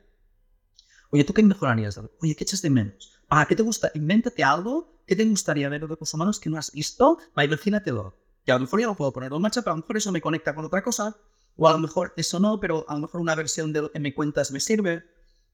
Oye, 1.12 1.24
¿tú 1.24 1.34
qué 1.34 1.44
mejorarías? 1.44 1.98
Oye, 2.22 2.36
¿qué 2.36 2.44
echas 2.44 2.62
de 2.62 2.70
menos? 2.70 3.20
Ah, 3.30 3.46
¿qué 3.48 3.56
te 3.56 3.64
gusta? 3.64 3.92
Invéntate 3.94 4.44
algo. 4.44 5.00
¿Qué 5.06 5.16
te 5.16 5.26
gustaría 5.26 5.70
ver 5.70 5.88
de 5.88 5.96
los 6.00 6.14
humanos 6.14 6.40
que 6.40 6.50
no 6.50 6.58
has 6.58 6.72
visto? 6.72 7.18
Va, 7.38 7.46
imagínatelo. 7.46 8.16
Que 8.46 8.52
a 8.52 8.56
lo 8.56 8.62
mejor 8.62 8.82
yo 8.82 8.88
no 8.88 8.96
puedo 8.96 9.14
ponerlo 9.14 9.38
en 9.38 9.42
marcha, 9.42 9.62
pero 9.62 9.74
a 9.74 9.76
lo 9.76 9.84
mejor 9.84 9.98
eso 9.98 10.12
me 10.12 10.22
conecta 10.22 10.54
con 10.54 10.66
otra 10.66 10.84
cosa. 10.84 11.16
O 11.56 11.68
a 11.68 11.74
lo 11.74 11.80
mejor 11.80 12.14
eso 12.18 12.40
no, 12.40 12.60
pero 12.60 12.86
a 12.90 12.96
lo 12.96 13.02
mejor 13.02 13.22
una 13.22 13.36
versión 13.36 13.72
de 13.72 13.90
me 14.00 14.14
cuentas 14.14 14.52
me 14.52 14.60
sirve. 14.60 15.04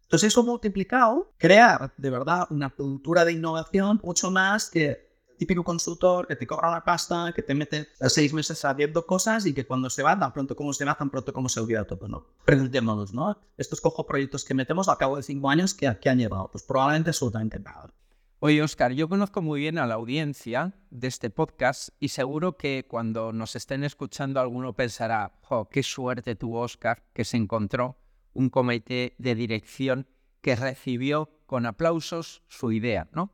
Entonces 0.04 0.28
eso 0.28 0.44
multiplicado 0.44 1.34
crea 1.38 1.94
de 1.98 2.10
verdad 2.10 2.48
una 2.52 2.70
cultura 2.70 3.26
de 3.26 3.34
innovación 3.34 4.00
mucho 4.04 4.32
más 4.32 4.70
que 4.70 5.15
típico 5.38 5.64
consultor 5.64 6.28
que 6.28 6.36
te 6.36 6.48
cobra 6.48 6.72
la 6.72 6.84
pasta, 6.84 7.32
que 7.36 7.42
te 7.42 7.54
mete 7.54 7.90
seis 8.08 8.34
meses 8.34 8.64
haciendo 8.64 9.06
cosas 9.06 9.46
y 9.46 9.54
que 9.54 9.66
cuando 9.66 9.90
se 9.90 10.04
va, 10.04 10.18
tan 10.18 10.34
pronto 10.34 10.56
como 10.56 10.74
se 10.74 10.86
va, 10.86 10.96
tan 10.96 11.10
pronto 11.10 11.34
como 11.34 11.50
se 11.50 11.60
olvida 11.60 11.86
todo, 11.86 12.08
¿no? 12.08 12.26
Preguntémonos, 12.46 13.14
¿no? 13.14 13.38
Estos 13.58 13.82
cojo 13.82 14.06
proyectos 14.06 14.44
que 14.44 14.54
metemos 14.54 14.88
al 14.90 14.98
cabo 14.98 15.18
de 15.18 15.24
cinco 15.24 15.50
años, 15.50 15.74
¿qué, 15.74 15.88
han 15.88 16.18
llevado? 16.18 16.50
Pues 16.52 16.64
probablemente 16.64 17.10
absolutamente 17.10 17.60
nada. 17.60 17.94
Oye, 18.40 18.62
Oscar, 18.62 18.92
yo 18.92 19.10
conozco 19.10 19.42
muy 19.42 19.62
bien 19.62 19.78
a 19.78 19.88
la 19.88 19.96
audiencia 19.96 20.74
de 20.92 21.08
este 21.08 21.30
podcast 21.30 21.90
y 22.00 22.10
seguro 22.10 22.58
que 22.58 22.86
cuando 22.88 23.34
nos 23.34 23.56
estén 23.56 23.84
escuchando 23.84 24.40
alguno 24.40 24.74
pensará, 24.74 25.40
jo, 25.42 25.68
qué 25.70 25.82
suerte 25.82 26.36
tuvo 26.36 26.62
Oscar 26.62 27.04
que 27.14 27.26
se 27.26 27.38
encontró 27.38 27.98
un 28.34 28.50
comité 28.50 29.16
de 29.18 29.34
dirección 29.34 30.08
que 30.42 30.56
recibió 30.56 31.32
con 31.48 31.66
aplausos 31.66 32.44
su 32.48 32.72
idea, 32.72 33.10
¿no? 33.14 33.32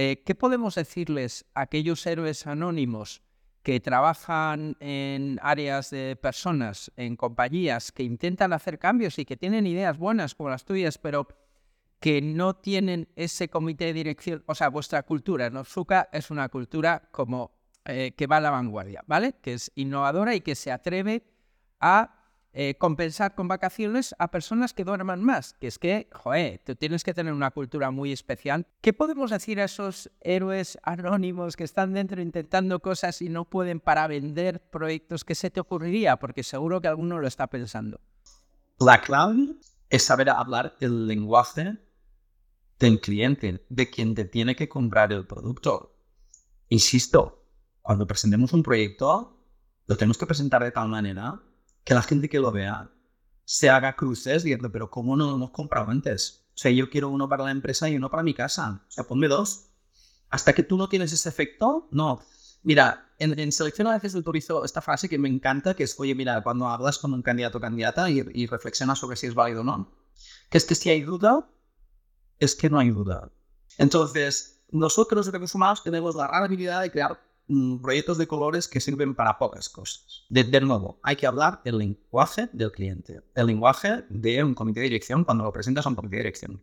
Eh, 0.00 0.22
¿Qué 0.24 0.36
podemos 0.36 0.76
decirles 0.76 1.44
a 1.54 1.62
aquellos 1.62 2.06
héroes 2.06 2.46
anónimos 2.46 3.20
que 3.64 3.80
trabajan 3.80 4.76
en 4.78 5.40
áreas 5.42 5.90
de 5.90 6.14
personas, 6.14 6.92
en 6.96 7.16
compañías 7.16 7.90
que 7.90 8.04
intentan 8.04 8.52
hacer 8.52 8.78
cambios 8.78 9.18
y 9.18 9.24
que 9.24 9.36
tienen 9.36 9.66
ideas 9.66 9.98
buenas 9.98 10.36
como 10.36 10.50
las 10.50 10.64
tuyas, 10.64 10.98
pero 10.98 11.26
que 11.98 12.22
no 12.22 12.54
tienen 12.54 13.08
ese 13.16 13.48
comité 13.48 13.86
de 13.86 13.94
dirección, 13.94 14.44
o 14.46 14.54
sea, 14.54 14.68
vuestra 14.68 15.02
cultura, 15.02 15.50
¿no? 15.50 15.64
Suka 15.64 16.08
es 16.12 16.30
una 16.30 16.48
cultura 16.48 17.08
como 17.10 17.50
eh, 17.84 18.14
que 18.16 18.28
va 18.28 18.36
a 18.36 18.40
la 18.40 18.50
vanguardia, 18.50 19.02
¿vale? 19.08 19.34
Que 19.42 19.54
es 19.54 19.72
innovadora 19.74 20.32
y 20.32 20.42
que 20.42 20.54
se 20.54 20.70
atreve 20.70 21.24
a 21.80 22.17
eh, 22.60 22.74
compensar 22.76 23.36
con 23.36 23.46
vacaciones 23.46 24.16
a 24.18 24.32
personas 24.32 24.74
que 24.74 24.82
duerman 24.82 25.22
más. 25.22 25.54
Que 25.60 25.68
es 25.68 25.78
que, 25.78 26.08
joder, 26.12 26.60
tú 26.66 26.74
tienes 26.74 27.04
que 27.04 27.14
tener 27.14 27.32
una 27.32 27.52
cultura 27.52 27.92
muy 27.92 28.10
especial. 28.10 28.66
¿Qué 28.80 28.92
podemos 28.92 29.30
decir 29.30 29.60
a 29.60 29.64
esos 29.66 30.10
héroes 30.20 30.76
anónimos 30.82 31.54
que 31.54 31.62
están 31.62 31.92
dentro 31.92 32.20
intentando 32.20 32.80
cosas 32.80 33.22
y 33.22 33.28
no 33.28 33.44
pueden 33.44 33.78
para 33.78 34.08
vender 34.08 34.60
proyectos? 34.70 35.24
¿Qué 35.24 35.36
se 35.36 35.50
te 35.50 35.60
ocurriría? 35.60 36.16
Porque 36.16 36.42
seguro 36.42 36.80
que 36.80 36.88
alguno 36.88 37.20
lo 37.20 37.28
está 37.28 37.46
pensando. 37.46 38.00
La 38.80 39.02
clave 39.02 39.54
es 39.88 40.02
saber 40.02 40.28
hablar 40.28 40.74
el 40.80 41.06
lenguaje 41.06 41.78
del 42.80 43.00
cliente, 43.00 43.64
de 43.68 43.88
quien 43.88 44.16
te 44.16 44.24
tiene 44.24 44.56
que 44.56 44.68
comprar 44.68 45.12
el 45.12 45.28
producto. 45.28 45.94
Insisto, 46.70 47.46
cuando 47.82 48.04
presentemos 48.04 48.52
un 48.52 48.64
proyecto, 48.64 49.44
lo 49.86 49.96
tenemos 49.96 50.18
que 50.18 50.26
presentar 50.26 50.64
de 50.64 50.72
tal 50.72 50.88
manera 50.88 51.40
que 51.88 51.94
la 51.94 52.02
gente 52.02 52.28
que 52.28 52.38
lo 52.38 52.52
vea 52.52 52.90
se 53.46 53.70
haga 53.70 53.96
cruces 53.96 54.42
diciendo, 54.42 54.70
pero 54.70 54.90
¿cómo 54.90 55.16
no 55.16 55.34
hemos 55.34 55.52
comprado 55.52 55.90
antes? 55.90 56.44
O 56.48 56.58
sea, 56.58 56.70
yo 56.70 56.90
quiero 56.90 57.08
uno 57.08 57.30
para 57.30 57.44
la 57.44 57.50
empresa 57.50 57.88
y 57.88 57.96
uno 57.96 58.10
para 58.10 58.22
mi 58.22 58.34
casa. 58.34 58.84
O 58.86 58.90
sea, 58.90 59.04
ponme 59.04 59.26
dos. 59.26 59.70
Hasta 60.28 60.52
que 60.52 60.62
tú 60.62 60.76
no 60.76 60.90
tienes 60.90 61.14
ese 61.14 61.30
efecto, 61.30 61.88
no. 61.90 62.20
Mira, 62.62 63.10
en, 63.18 63.50
selección 63.52 63.86
a 63.86 63.94
veces 63.94 64.14
utilizo 64.14 64.66
esta 64.66 64.82
frase 64.82 65.08
que 65.08 65.16
me 65.16 65.30
encanta, 65.30 65.72
que 65.72 65.84
es, 65.84 65.98
oye, 65.98 66.14
mira, 66.14 66.42
cuando 66.42 66.68
hablas 66.68 66.98
con 66.98 67.14
un 67.14 67.22
candidato 67.22 67.56
o 67.56 67.60
candidata 67.62 68.10
y, 68.10 68.46
reflexionas 68.46 68.98
sobre 68.98 69.16
si 69.16 69.26
es 69.26 69.34
válido 69.34 69.62
o 69.62 69.64
no, 69.64 69.90
que 70.50 70.58
es 70.58 70.66
que 70.66 70.74
si 70.74 70.90
hay 70.90 71.00
duda, 71.00 71.48
es 72.38 72.54
que 72.54 72.68
no 72.68 72.78
hay 72.78 72.90
duda. 72.90 73.30
Entonces, 73.78 74.62
nosotros, 74.70 75.24
los 75.24 75.32
recursos 75.32 75.54
humanos, 75.54 75.82
tenemos 75.82 76.14
la 76.16 76.26
rara 76.26 76.44
habilidad 76.44 76.82
de 76.82 76.90
crear 76.90 77.18
proyectos 77.82 78.18
de 78.18 78.26
colores 78.26 78.68
que 78.68 78.80
sirven 78.80 79.14
para 79.14 79.38
pocas 79.38 79.68
cosas. 79.68 80.26
De, 80.28 80.60
nuevo, 80.60 81.00
hay 81.02 81.16
que 81.16 81.26
hablar 81.26 81.60
el 81.64 81.78
lenguaje 81.78 82.48
del 82.52 82.72
cliente, 82.72 83.22
el 83.34 83.46
lenguaje 83.46 84.04
de 84.08 84.44
un 84.44 84.54
comité 84.54 84.80
de 84.80 84.84
dirección 84.84 85.24
cuando 85.24 85.44
lo 85.44 85.52
presentas 85.52 85.86
a 85.86 85.88
un 85.88 85.94
comité 85.94 86.16
de 86.16 86.22
dirección, 86.22 86.62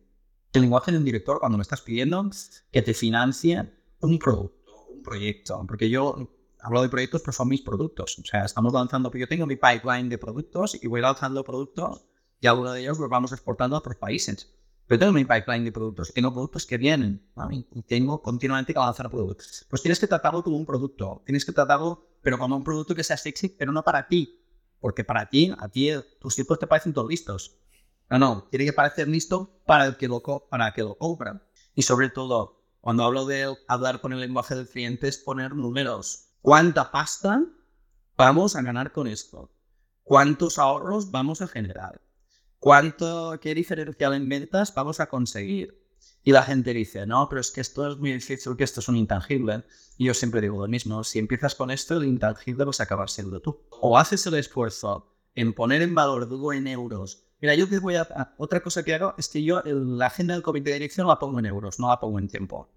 el 0.52 0.62
lenguaje 0.62 0.92
de 0.92 0.98
un 0.98 1.04
director 1.04 1.40
cuando 1.40 1.58
me 1.58 1.62
estás 1.62 1.80
pidiendo 1.80 2.30
que 2.70 2.82
te 2.82 2.94
financie 2.94 3.72
un 4.00 4.18
producto, 4.18 4.86
un 4.90 5.02
proyecto, 5.02 5.64
porque 5.66 5.90
yo 5.90 6.30
hablo 6.60 6.82
de 6.82 6.88
proyectos, 6.88 7.22
pero 7.22 7.32
son 7.32 7.48
mis 7.48 7.62
productos. 7.62 8.18
O 8.18 8.24
sea, 8.24 8.44
estamos 8.44 8.72
lanzando, 8.72 9.10
yo 9.12 9.28
tengo 9.28 9.46
mi 9.46 9.56
pipeline 9.56 10.08
de 10.08 10.18
productos 10.18 10.82
y 10.82 10.86
voy 10.86 11.00
lanzando 11.00 11.44
productos 11.44 12.04
y 12.40 12.46
algunos 12.46 12.74
de 12.74 12.80
ellos 12.80 12.98
los 12.98 13.08
vamos 13.08 13.32
exportando 13.32 13.76
a 13.76 13.78
otros 13.80 13.96
países. 13.96 14.55
Pero 14.86 15.00
tengo 15.00 15.12
mi 15.12 15.24
pipeline 15.24 15.64
de 15.64 15.72
productos, 15.72 16.12
tengo 16.14 16.32
productos 16.32 16.64
que 16.64 16.78
vienen, 16.78 17.26
y 17.50 17.82
tengo 17.82 18.22
continuamente 18.22 18.72
que 18.72 18.78
lanzar 18.78 19.10
productos. 19.10 19.66
Pues 19.68 19.82
tienes 19.82 19.98
que 19.98 20.06
tratarlo 20.06 20.44
como 20.44 20.56
un 20.56 20.64
producto, 20.64 21.22
tienes 21.26 21.44
que 21.44 21.52
tratarlo, 21.52 22.06
pero 22.22 22.38
como 22.38 22.56
un 22.56 22.62
producto 22.62 22.94
que 22.94 23.02
sea 23.02 23.16
sexy, 23.16 23.48
pero 23.48 23.72
no 23.72 23.82
para 23.82 24.06
ti. 24.06 24.40
Porque 24.80 25.02
para 25.02 25.28
ti, 25.28 25.52
a 25.58 25.68
ti, 25.68 25.90
tus 26.20 26.36
tiempos 26.36 26.58
te 26.60 26.66
parecen 26.68 26.92
todos 26.92 27.08
listos. 27.08 27.58
No, 28.08 28.18
no, 28.18 28.44
tiene 28.50 28.66
que 28.66 28.72
parecer 28.72 29.08
listo 29.08 29.58
para 29.66 29.86
el 29.86 29.96
que 29.96 30.06
lo, 30.06 30.22
para 30.48 30.72
que 30.72 30.82
lo 30.82 30.96
compra. 30.96 31.42
Y 31.74 31.82
sobre 31.82 32.08
todo, 32.10 32.62
cuando 32.80 33.02
hablo 33.02 33.26
de 33.26 33.56
hablar 33.66 34.00
con 34.00 34.12
el 34.12 34.20
lenguaje 34.20 34.54
del 34.54 34.68
cliente, 34.68 35.08
es 35.08 35.18
poner 35.18 35.56
números. 35.56 36.28
¿Cuánta 36.42 36.92
pasta 36.92 37.42
vamos 38.16 38.54
a 38.54 38.62
ganar 38.62 38.92
con 38.92 39.08
esto? 39.08 39.50
¿Cuántos 40.04 40.60
ahorros 40.60 41.10
vamos 41.10 41.42
a 41.42 41.48
generar? 41.48 42.00
¿Cuánto, 42.58 43.38
qué 43.40 43.54
diferencial 43.54 44.14
en 44.14 44.28
ventas 44.28 44.74
vamos 44.74 45.00
a 45.00 45.08
conseguir? 45.08 45.86
Y 46.22 46.32
la 46.32 46.42
gente 46.42 46.74
dice, 46.74 47.06
no, 47.06 47.28
pero 47.28 47.40
es 47.40 47.52
que 47.52 47.60
esto 47.60 47.88
es 47.88 47.98
muy 47.98 48.12
difícil, 48.12 48.56
que 48.56 48.64
esto 48.64 48.80
es 48.80 48.88
un 48.88 48.96
intangible. 48.96 49.64
Y 49.96 50.06
yo 50.06 50.14
siempre 50.14 50.40
digo 50.40 50.60
lo 50.60 50.66
mismo, 50.66 51.04
si 51.04 51.20
empiezas 51.20 51.54
con 51.54 51.70
esto, 51.70 51.96
el 51.96 52.04
intangible 52.04 52.64
vas 52.64 52.80
a 52.80 52.82
acabar 52.82 53.08
siendo 53.08 53.40
tú. 53.40 53.60
O 53.70 53.96
haces 53.96 54.26
el 54.26 54.34
esfuerzo 54.34 55.14
en 55.36 55.52
poner 55.52 55.82
en 55.82 55.94
valor 55.94 56.26
luego 56.28 56.52
en 56.52 56.66
euros. 56.66 57.22
Mira, 57.40 57.54
yo 57.54 57.68
que 57.68 57.78
voy 57.78 57.94
a... 57.94 58.34
Otra 58.38 58.60
cosa 58.60 58.82
que 58.82 58.94
hago 58.94 59.14
es 59.18 59.28
que 59.28 59.44
yo 59.44 59.62
la 59.64 60.06
agenda 60.06 60.34
del 60.34 60.42
comité 60.42 60.70
de 60.70 60.76
dirección 60.76 61.06
la 61.06 61.18
pongo 61.18 61.38
en 61.38 61.46
euros, 61.46 61.78
no 61.78 61.88
la 61.88 62.00
pongo 62.00 62.18
en 62.18 62.26
tiempo. 62.26 62.68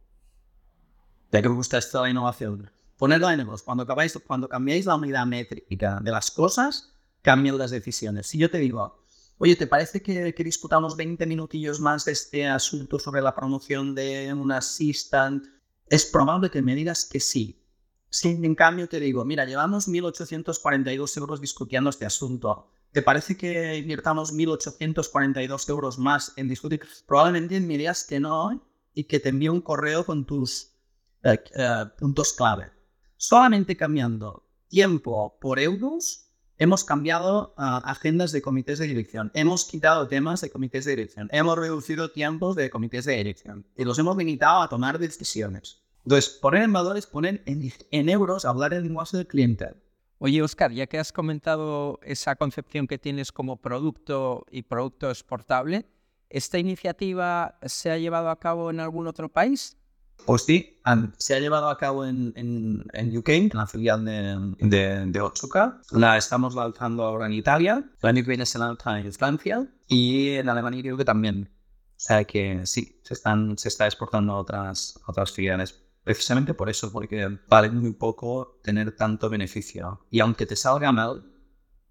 Ya 1.31 1.41
que 1.41 1.49
me 1.49 1.55
gusta 1.55 1.77
esto 1.77 1.99
de 1.99 2.03
la 2.03 2.09
innovación. 2.11 2.69
Ponerla 2.97 3.33
en 3.33 3.39
euros. 3.39 3.63
Cuando, 3.63 3.83
acabáis, 3.83 4.19
cuando 4.27 4.49
cambiáis 4.49 4.85
la 4.85 4.95
unidad 4.95 5.25
métrica 5.25 5.99
de 6.03 6.11
las 6.11 6.29
cosas, 6.29 6.93
cambian 7.21 7.57
las 7.57 7.71
decisiones. 7.71 8.27
Si 8.27 8.37
yo 8.37 8.51
te 8.51 8.57
digo, 8.57 9.05
Oye, 9.41 9.55
¿te 9.55 9.67
parece 9.67 10.01
que, 10.01 10.33
discutamos 10.43 10.97
20 10.97 11.25
minutillos 11.25 11.79
más 11.79 12.03
de 12.03 12.11
este 12.11 12.45
asunto 12.45 12.99
sobre 12.99 13.21
la 13.21 13.33
promoción 13.33 13.95
de 13.95 14.33
un 14.33 14.51
assistant? 14.51 15.45
Es 15.87 16.05
probable 16.05 16.51
que 16.51 16.61
me 16.61 16.75
digas 16.75 17.05
que 17.05 17.21
sí. 17.21 17.63
Si 18.09 18.31
en 18.31 18.53
cambio 18.53 18.89
te 18.89 18.99
digo, 18.99 19.23
mira, 19.23 19.45
llevamos 19.45 19.87
1.842 19.87 21.17
euros 21.17 21.39
discutiendo 21.39 21.89
este 21.89 22.05
asunto. 22.05 22.67
¿Te 22.91 23.01
parece 23.01 23.37
que 23.37 23.77
invirtamos 23.77 24.33
1.842 24.33 25.69
euros 25.69 25.97
más 25.97 26.33
en 26.35 26.49
discutir? 26.49 26.81
Probablemente 27.07 27.61
me 27.61 27.77
digas 27.77 28.03
que 28.03 28.19
no 28.19 28.61
y 28.93 29.05
que 29.05 29.21
te 29.21 29.29
envíe 29.29 29.47
un 29.47 29.61
correo 29.61 30.05
con 30.05 30.25
tus 30.25 30.73
eh, 31.23 31.41
eh, 31.55 31.85
puntos 31.97 32.33
clave. 32.33 32.73
Solamente 33.15 33.77
cambiando 33.77 34.43
tiempo 34.67 35.37
por 35.39 35.59
euros 35.59 36.28
Hemos 36.61 36.83
cambiado 36.83 37.53
ah, 37.55 37.81
agendas 37.85 38.33
de 38.33 38.41
comités 38.41 38.79
de 38.79 38.87
dirección, 38.87 39.31
hemos 39.33 39.63
quitado 39.63 40.09
temas 40.09 40.41
de 40.41 40.49
comités 40.49 40.83
de 40.83 40.91
dirección, 40.91 41.29
hemos 41.31 41.57
reducido 41.57 42.11
tiempos 42.11 42.57
de 42.57 42.69
comités 42.69 43.05
de 43.05 43.15
dirección 43.15 43.65
y 43.77 43.85
los 43.85 43.97
hemos 43.97 44.17
limitado 44.17 44.61
a 44.61 44.67
tomar 44.67 44.99
decisiones. 44.99 45.81
Entonces, 46.03 46.29
poner 46.29 46.63
en 46.63 46.73
valores, 46.73 47.07
poner 47.07 47.43
en, 47.45 48.09
euros, 48.09 48.43
hablar 48.43 48.73
el 48.73 48.83
lenguaje 48.83 49.15
del 49.15 49.27
cliente. 49.27 49.69
Oye, 50.17 50.41
Oscar, 50.41 50.73
ya 50.73 50.85
que 50.87 50.99
has 50.99 51.13
comentado 51.13 51.97
esa 52.03 52.35
concepción 52.35 52.87
que 52.87 52.97
tienes 52.97 53.31
como 53.31 53.61
producto 53.61 54.45
y 54.51 54.63
producto 54.63 55.09
exportable, 55.09 55.85
¿esta 56.29 56.59
iniciativa 56.59 57.57
se 57.63 57.89
ha 57.89 57.97
llevado 57.97 58.29
a 58.29 58.37
cabo 58.37 58.69
en 58.69 58.81
algún 58.81 59.07
otro 59.07 59.29
país? 59.29 59.77
Pues 60.25 60.43
sí, 60.43 60.79
se 61.17 61.35
ha 61.35 61.39
llevado 61.39 61.69
a 61.69 61.77
cabo 61.77 62.05
en, 62.05 62.33
en, 62.35 63.17
UK, 63.17 63.29
en 63.29 63.51
la 63.53 63.67
filial 63.67 64.05
de, 64.05 64.55
de, 64.59 65.05
de 65.05 65.21
Otsuka. 65.21 65.81
La 65.91 66.17
estamos 66.17 66.55
lanzando 66.55 67.03
ahora 67.03 67.25
en 67.25 67.33
Italia. 67.33 67.83
La 68.01 68.09
año 68.09 68.21
que 68.23 68.29
viene 68.29 68.45
se 68.45 68.59
lanza 68.59 68.99
en 68.99 69.11
Francia 69.13 69.67
y 69.87 70.29
en 70.31 70.49
Alemania 70.49 70.81
creo 70.81 70.97
que 70.97 71.05
también. 71.05 71.49
O 71.51 72.01
sea 72.01 72.23
que 72.23 72.65
sí, 72.65 72.99
se, 73.03 73.13
están, 73.13 73.57
se 73.57 73.67
está 73.67 73.85
exportando 73.85 74.33
a 74.33 74.37
otras, 74.37 74.99
otras 75.07 75.31
filiales. 75.31 75.83
Precisamente 76.03 76.53
por 76.53 76.69
eso, 76.69 76.91
porque 76.91 77.39
vale 77.47 77.69
muy 77.69 77.93
poco 77.93 78.59
tener 78.63 78.95
tanto 78.95 79.29
beneficio. 79.29 80.05
Y 80.09 80.21
aunque 80.21 80.45
te 80.45 80.55
salga 80.55 80.91
mal, 80.91 81.25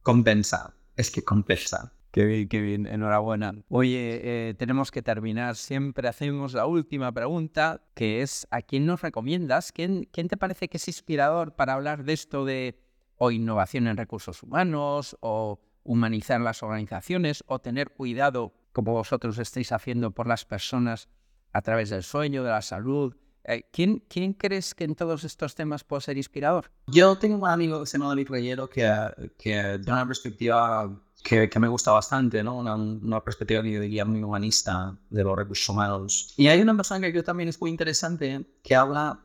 compensa. 0.03 0.75
Es 0.97 1.11
que 1.11 1.23
compensa. 1.23 1.93
Qué 2.11 2.25
bien, 2.25 2.49
qué 2.49 2.61
bien, 2.63 2.87
enhorabuena. 2.87 3.55
Oye, 3.69 4.21
eh, 4.23 4.55
tenemos 4.55 4.91
que 4.91 5.03
terminar. 5.03 5.57
Siempre 5.57 6.09
hacemos 6.09 6.55
la 6.55 6.67
última 6.67 7.13
pregunta, 7.13 7.83
que 7.95 8.23
es 8.23 8.47
¿a 8.51 8.63
quién 8.63 8.87
nos 8.87 9.03
recomiendas? 9.03 9.73
¿Quién, 9.73 10.09
quién 10.11 10.29
te 10.29 10.39
parece 10.39 10.69
que 10.69 10.79
es 10.79 10.89
inspirador 10.89 11.55
para 11.55 11.75
hablar 11.75 12.05
de 12.05 12.15
esto 12.15 12.45
de 12.47 12.81
o 13.17 13.31
innovación 13.31 13.89
en 13.89 13.97
recursos 13.97 14.43
humanos 14.43 15.17
o 15.21 15.61
humanizar 15.83 16.41
las 16.41 16.63
organizaciones 16.63 17.45
o 17.47 17.59
tener 17.59 17.91
cuidado, 17.91 18.55
como 18.73 18.93
vosotros 18.93 19.39
estáis 19.39 19.73
haciendo 19.73 20.13
por 20.13 20.27
las 20.27 20.45
personas 20.45 21.09
a 21.53 21.61
través 21.61 21.91
del 21.91 22.03
sueño, 22.03 22.43
de 22.43 22.51
la 22.51 22.63
salud? 22.63 23.17
Eh, 23.45 23.65
¿Quién, 23.71 24.03
¿Quién 24.09 24.33
crees 24.33 24.75
que 24.75 24.85
en 24.85 24.95
todos 24.95 25.25
estos 25.25 25.55
temas 25.55 25.85
puede 25.85 26.03
ser 26.03 26.17
inspirador? 26.17 26.71
Yo 26.87 27.17
tengo 27.17 27.37
un 27.37 27.49
amigo 27.49 27.81
que 27.81 27.87
se 27.87 27.99
llama 27.99 28.11
David 28.11 28.29
Reyero 28.29 28.69
que, 28.69 28.91
que 29.39 29.81
una 29.87 30.07
perspectiva 30.07 30.91
que, 31.23 31.51
me 31.59 31.69
gusta 31.69 31.93
bastante, 31.93 32.43
¿no? 32.43 32.59
Una, 32.59 33.21
perspectiva 33.23 33.63
que 33.63 33.73
yo 33.73 33.81
diría 33.81 34.05
muy 34.05 34.23
humanista 34.23 34.97
de 35.11 35.25
los 35.25 35.37
recursos 35.37 35.69
humanos. 35.69 36.33
Y 36.37 36.49
hay 36.49 36.61
una 36.61 36.77
persona 36.77 37.01
que 37.01 37.11
creo 37.11 37.25
también 37.25 37.49
es 37.49 37.61
muy 37.61 37.71
interesante 37.71 38.47
que 38.63 38.75
habla 38.75 39.21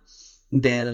de 0.49 0.86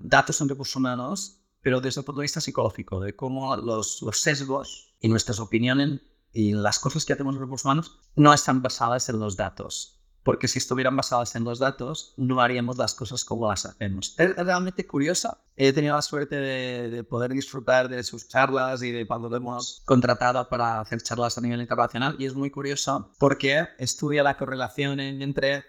datos 0.00 0.40
en 0.40 0.48
recursos 0.48 0.76
humanos, 0.76 1.40
pero 1.62 1.80
desde 1.80 2.00
el 2.00 2.04
punto 2.04 2.20
de 2.20 2.24
vista 2.24 2.40
psicológico, 2.40 3.00
de 3.00 3.14
cómo 3.14 3.56
los, 3.56 4.02
los 4.02 4.20
sesgos 4.20 4.94
y 5.00 5.08
nuestras 5.08 5.40
opiniones 5.40 6.00
y 6.32 6.52
las 6.52 6.78
cosas 6.78 7.04
que 7.04 7.12
hacemos 7.12 7.34
en 7.34 7.40
recursos 7.40 7.64
humanos 7.64 7.98
no 8.16 8.32
están 8.34 8.62
basadas 8.62 9.08
en 9.08 9.18
los 9.18 9.36
datos, 9.36 9.97
porque 10.28 10.46
si 10.46 10.58
estuvieran 10.58 10.94
basadas 10.94 11.36
en 11.36 11.44
los 11.44 11.58
datos, 11.58 12.12
no 12.18 12.42
haríamos 12.42 12.76
las 12.76 12.94
cosas 12.94 13.24
como 13.24 13.48
las 13.48 13.64
hacemos. 13.64 14.14
Es 14.18 14.36
realmente 14.36 14.86
curiosa. 14.86 15.38
He 15.56 15.72
tenido 15.72 15.96
la 15.96 16.02
suerte 16.02 16.36
de, 16.36 17.02
poder 17.02 17.32
disfrutar 17.32 17.88
de 17.88 18.04
sus 18.04 18.28
charlas 18.28 18.82
y 18.82 18.92
de 18.92 19.06
cuando 19.06 19.30
lo 19.30 19.36
hemos 19.38 19.80
contratado 19.86 20.46
para 20.50 20.80
hacer 20.80 21.00
charlas 21.00 21.38
a 21.38 21.40
nivel 21.40 21.62
internacional 21.62 22.14
y 22.18 22.26
es 22.26 22.34
muy 22.34 22.50
curioso 22.50 23.10
porque 23.18 23.68
estudia 23.78 24.22
la 24.22 24.36
correlación 24.36 25.00
entre 25.00 25.64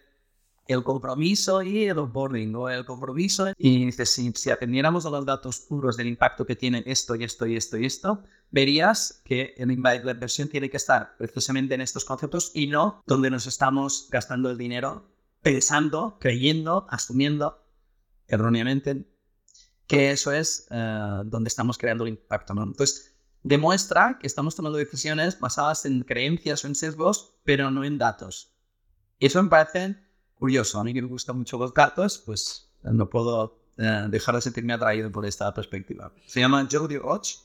el 0.69 0.84
compromiso 0.84 1.63
y 1.63 1.86
el 1.86 1.97
onboarding 1.97 2.55
o 2.55 2.69
el 2.69 2.86
compromiso. 2.86 3.47
Y 3.58 3.86
dices, 3.86 4.12
si, 4.12 4.51
atendiéramos 4.51 5.05
a 5.05 5.10
los 5.10 5.25
datos 5.25 5.60
puros 5.62 5.97
del 5.97 6.08
impacto 6.08 6.45
que 6.45 6.55
tiene 6.55 6.84
esto 6.86 7.15
y 7.15 7.23
esto 7.23 7.47
y 7.47 7.55
esto 7.55 7.77
y 7.77 7.86
esto, 7.86 8.23
verías 8.51 9.21
que 9.25 9.55
el 9.58 9.69
la 9.82 10.12
inversión 10.12 10.47
tiene 10.47 10.69
que 10.69 10.77
estar 10.77 11.17
precisamente 11.17 11.73
en 11.73 11.82
estos 11.82 12.05
conceptos 12.05 12.51
y 12.53 12.67
no 12.67 13.01
donde 13.08 13.32
nos 13.32 13.47
estamos 13.47 14.08
gastando 14.12 14.51
el 14.51 14.58
dinero 14.58 15.10
pensando, 15.41 16.17
creyendo, 16.19 16.86
asumiendo 16.89 17.65
erróneamente 18.27 19.08
que 19.88 20.12
eso 20.12 20.32
es 20.32 20.67
eh, 20.69 21.21
donde 21.25 21.47
estamos 21.47 21.79
creando 21.79 22.03
el 22.03 22.12
impacto. 22.12 22.53
¿no? 22.53 22.62
Entonces, 22.62 23.15
demuestra 23.41 24.19
que 24.19 24.27
estamos 24.27 24.55
tomando 24.55 24.77
decisiones 24.77 25.39
basadas 25.39 25.86
en 25.86 26.03
creencias 26.03 26.63
o 26.63 26.67
en 26.67 26.75
sesgos, 26.75 27.39
pero 27.43 27.71
no 27.71 27.84
en 27.84 27.97
datos. 27.97 28.53
Y 29.17 29.25
eso 29.25 29.41
me 29.41 29.49
parece 29.49 29.97
curioso. 30.39 30.80
A 30.80 30.84
mí 30.84 30.93
que 30.93 31.02
me 31.02 31.08
gustan 31.08 31.38
mucho 31.38 31.58
los 31.58 31.73
datos, 31.73 32.17
pues 32.25 32.71
no 32.84 33.10
puedo 33.10 33.60
eh, 33.78 34.08
dejar 34.10 34.36
de 34.36 34.41
sentirme 34.41 34.73
atraído 34.73 35.12
por 35.12 35.25
esta 35.25 35.54
perspectiva. 35.54 36.12
Se 36.25 36.39
llama 36.39 36.67
Jody 36.71 36.97
Roach 36.97 37.36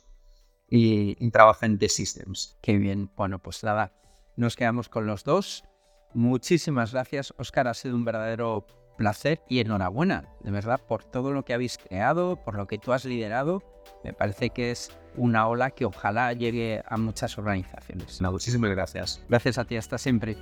y, 0.70 1.16
y 1.24 1.30
trabaja 1.30 1.66
en 1.66 1.78
The 1.78 1.88
Systems. 1.88 2.56
Qué 2.62 2.78
bien. 2.78 3.10
Bueno, 3.16 3.38
pues 3.40 3.62
nada, 3.64 3.92
nos 4.36 4.56
quedamos 4.56 4.88
con 4.88 5.06
los 5.06 5.24
dos. 5.24 5.64
Muchísimas 6.14 6.92
gracias, 6.92 7.34
Oscar. 7.38 7.68
Ha 7.68 7.74
sido 7.74 7.96
un 7.96 8.04
verdadero 8.04 8.66
placer 8.96 9.42
y 9.48 9.60
enhorabuena, 9.60 10.28
de 10.40 10.50
verdad, 10.50 10.80
por 10.86 11.04
todo 11.04 11.32
lo 11.32 11.44
que 11.44 11.54
habéis 11.54 11.78
creado, 11.78 12.36
por 12.36 12.54
lo 12.56 12.66
que 12.66 12.78
tú 12.78 12.92
has 12.92 13.04
liderado. 13.04 13.62
Me 14.02 14.12
parece 14.12 14.50
que 14.50 14.70
es 14.70 14.90
una 15.16 15.46
ola 15.46 15.70
que 15.70 15.84
ojalá 15.84 16.32
llegue 16.32 16.82
a 16.86 16.96
muchas 16.96 17.36
organizaciones. 17.38 18.20
muchísimas 18.20 18.70
gracias. 18.70 19.20
Gracias 19.28 19.58
a 19.58 19.64
ti, 19.64 19.76
hasta 19.76 19.98
siempre. 19.98 20.36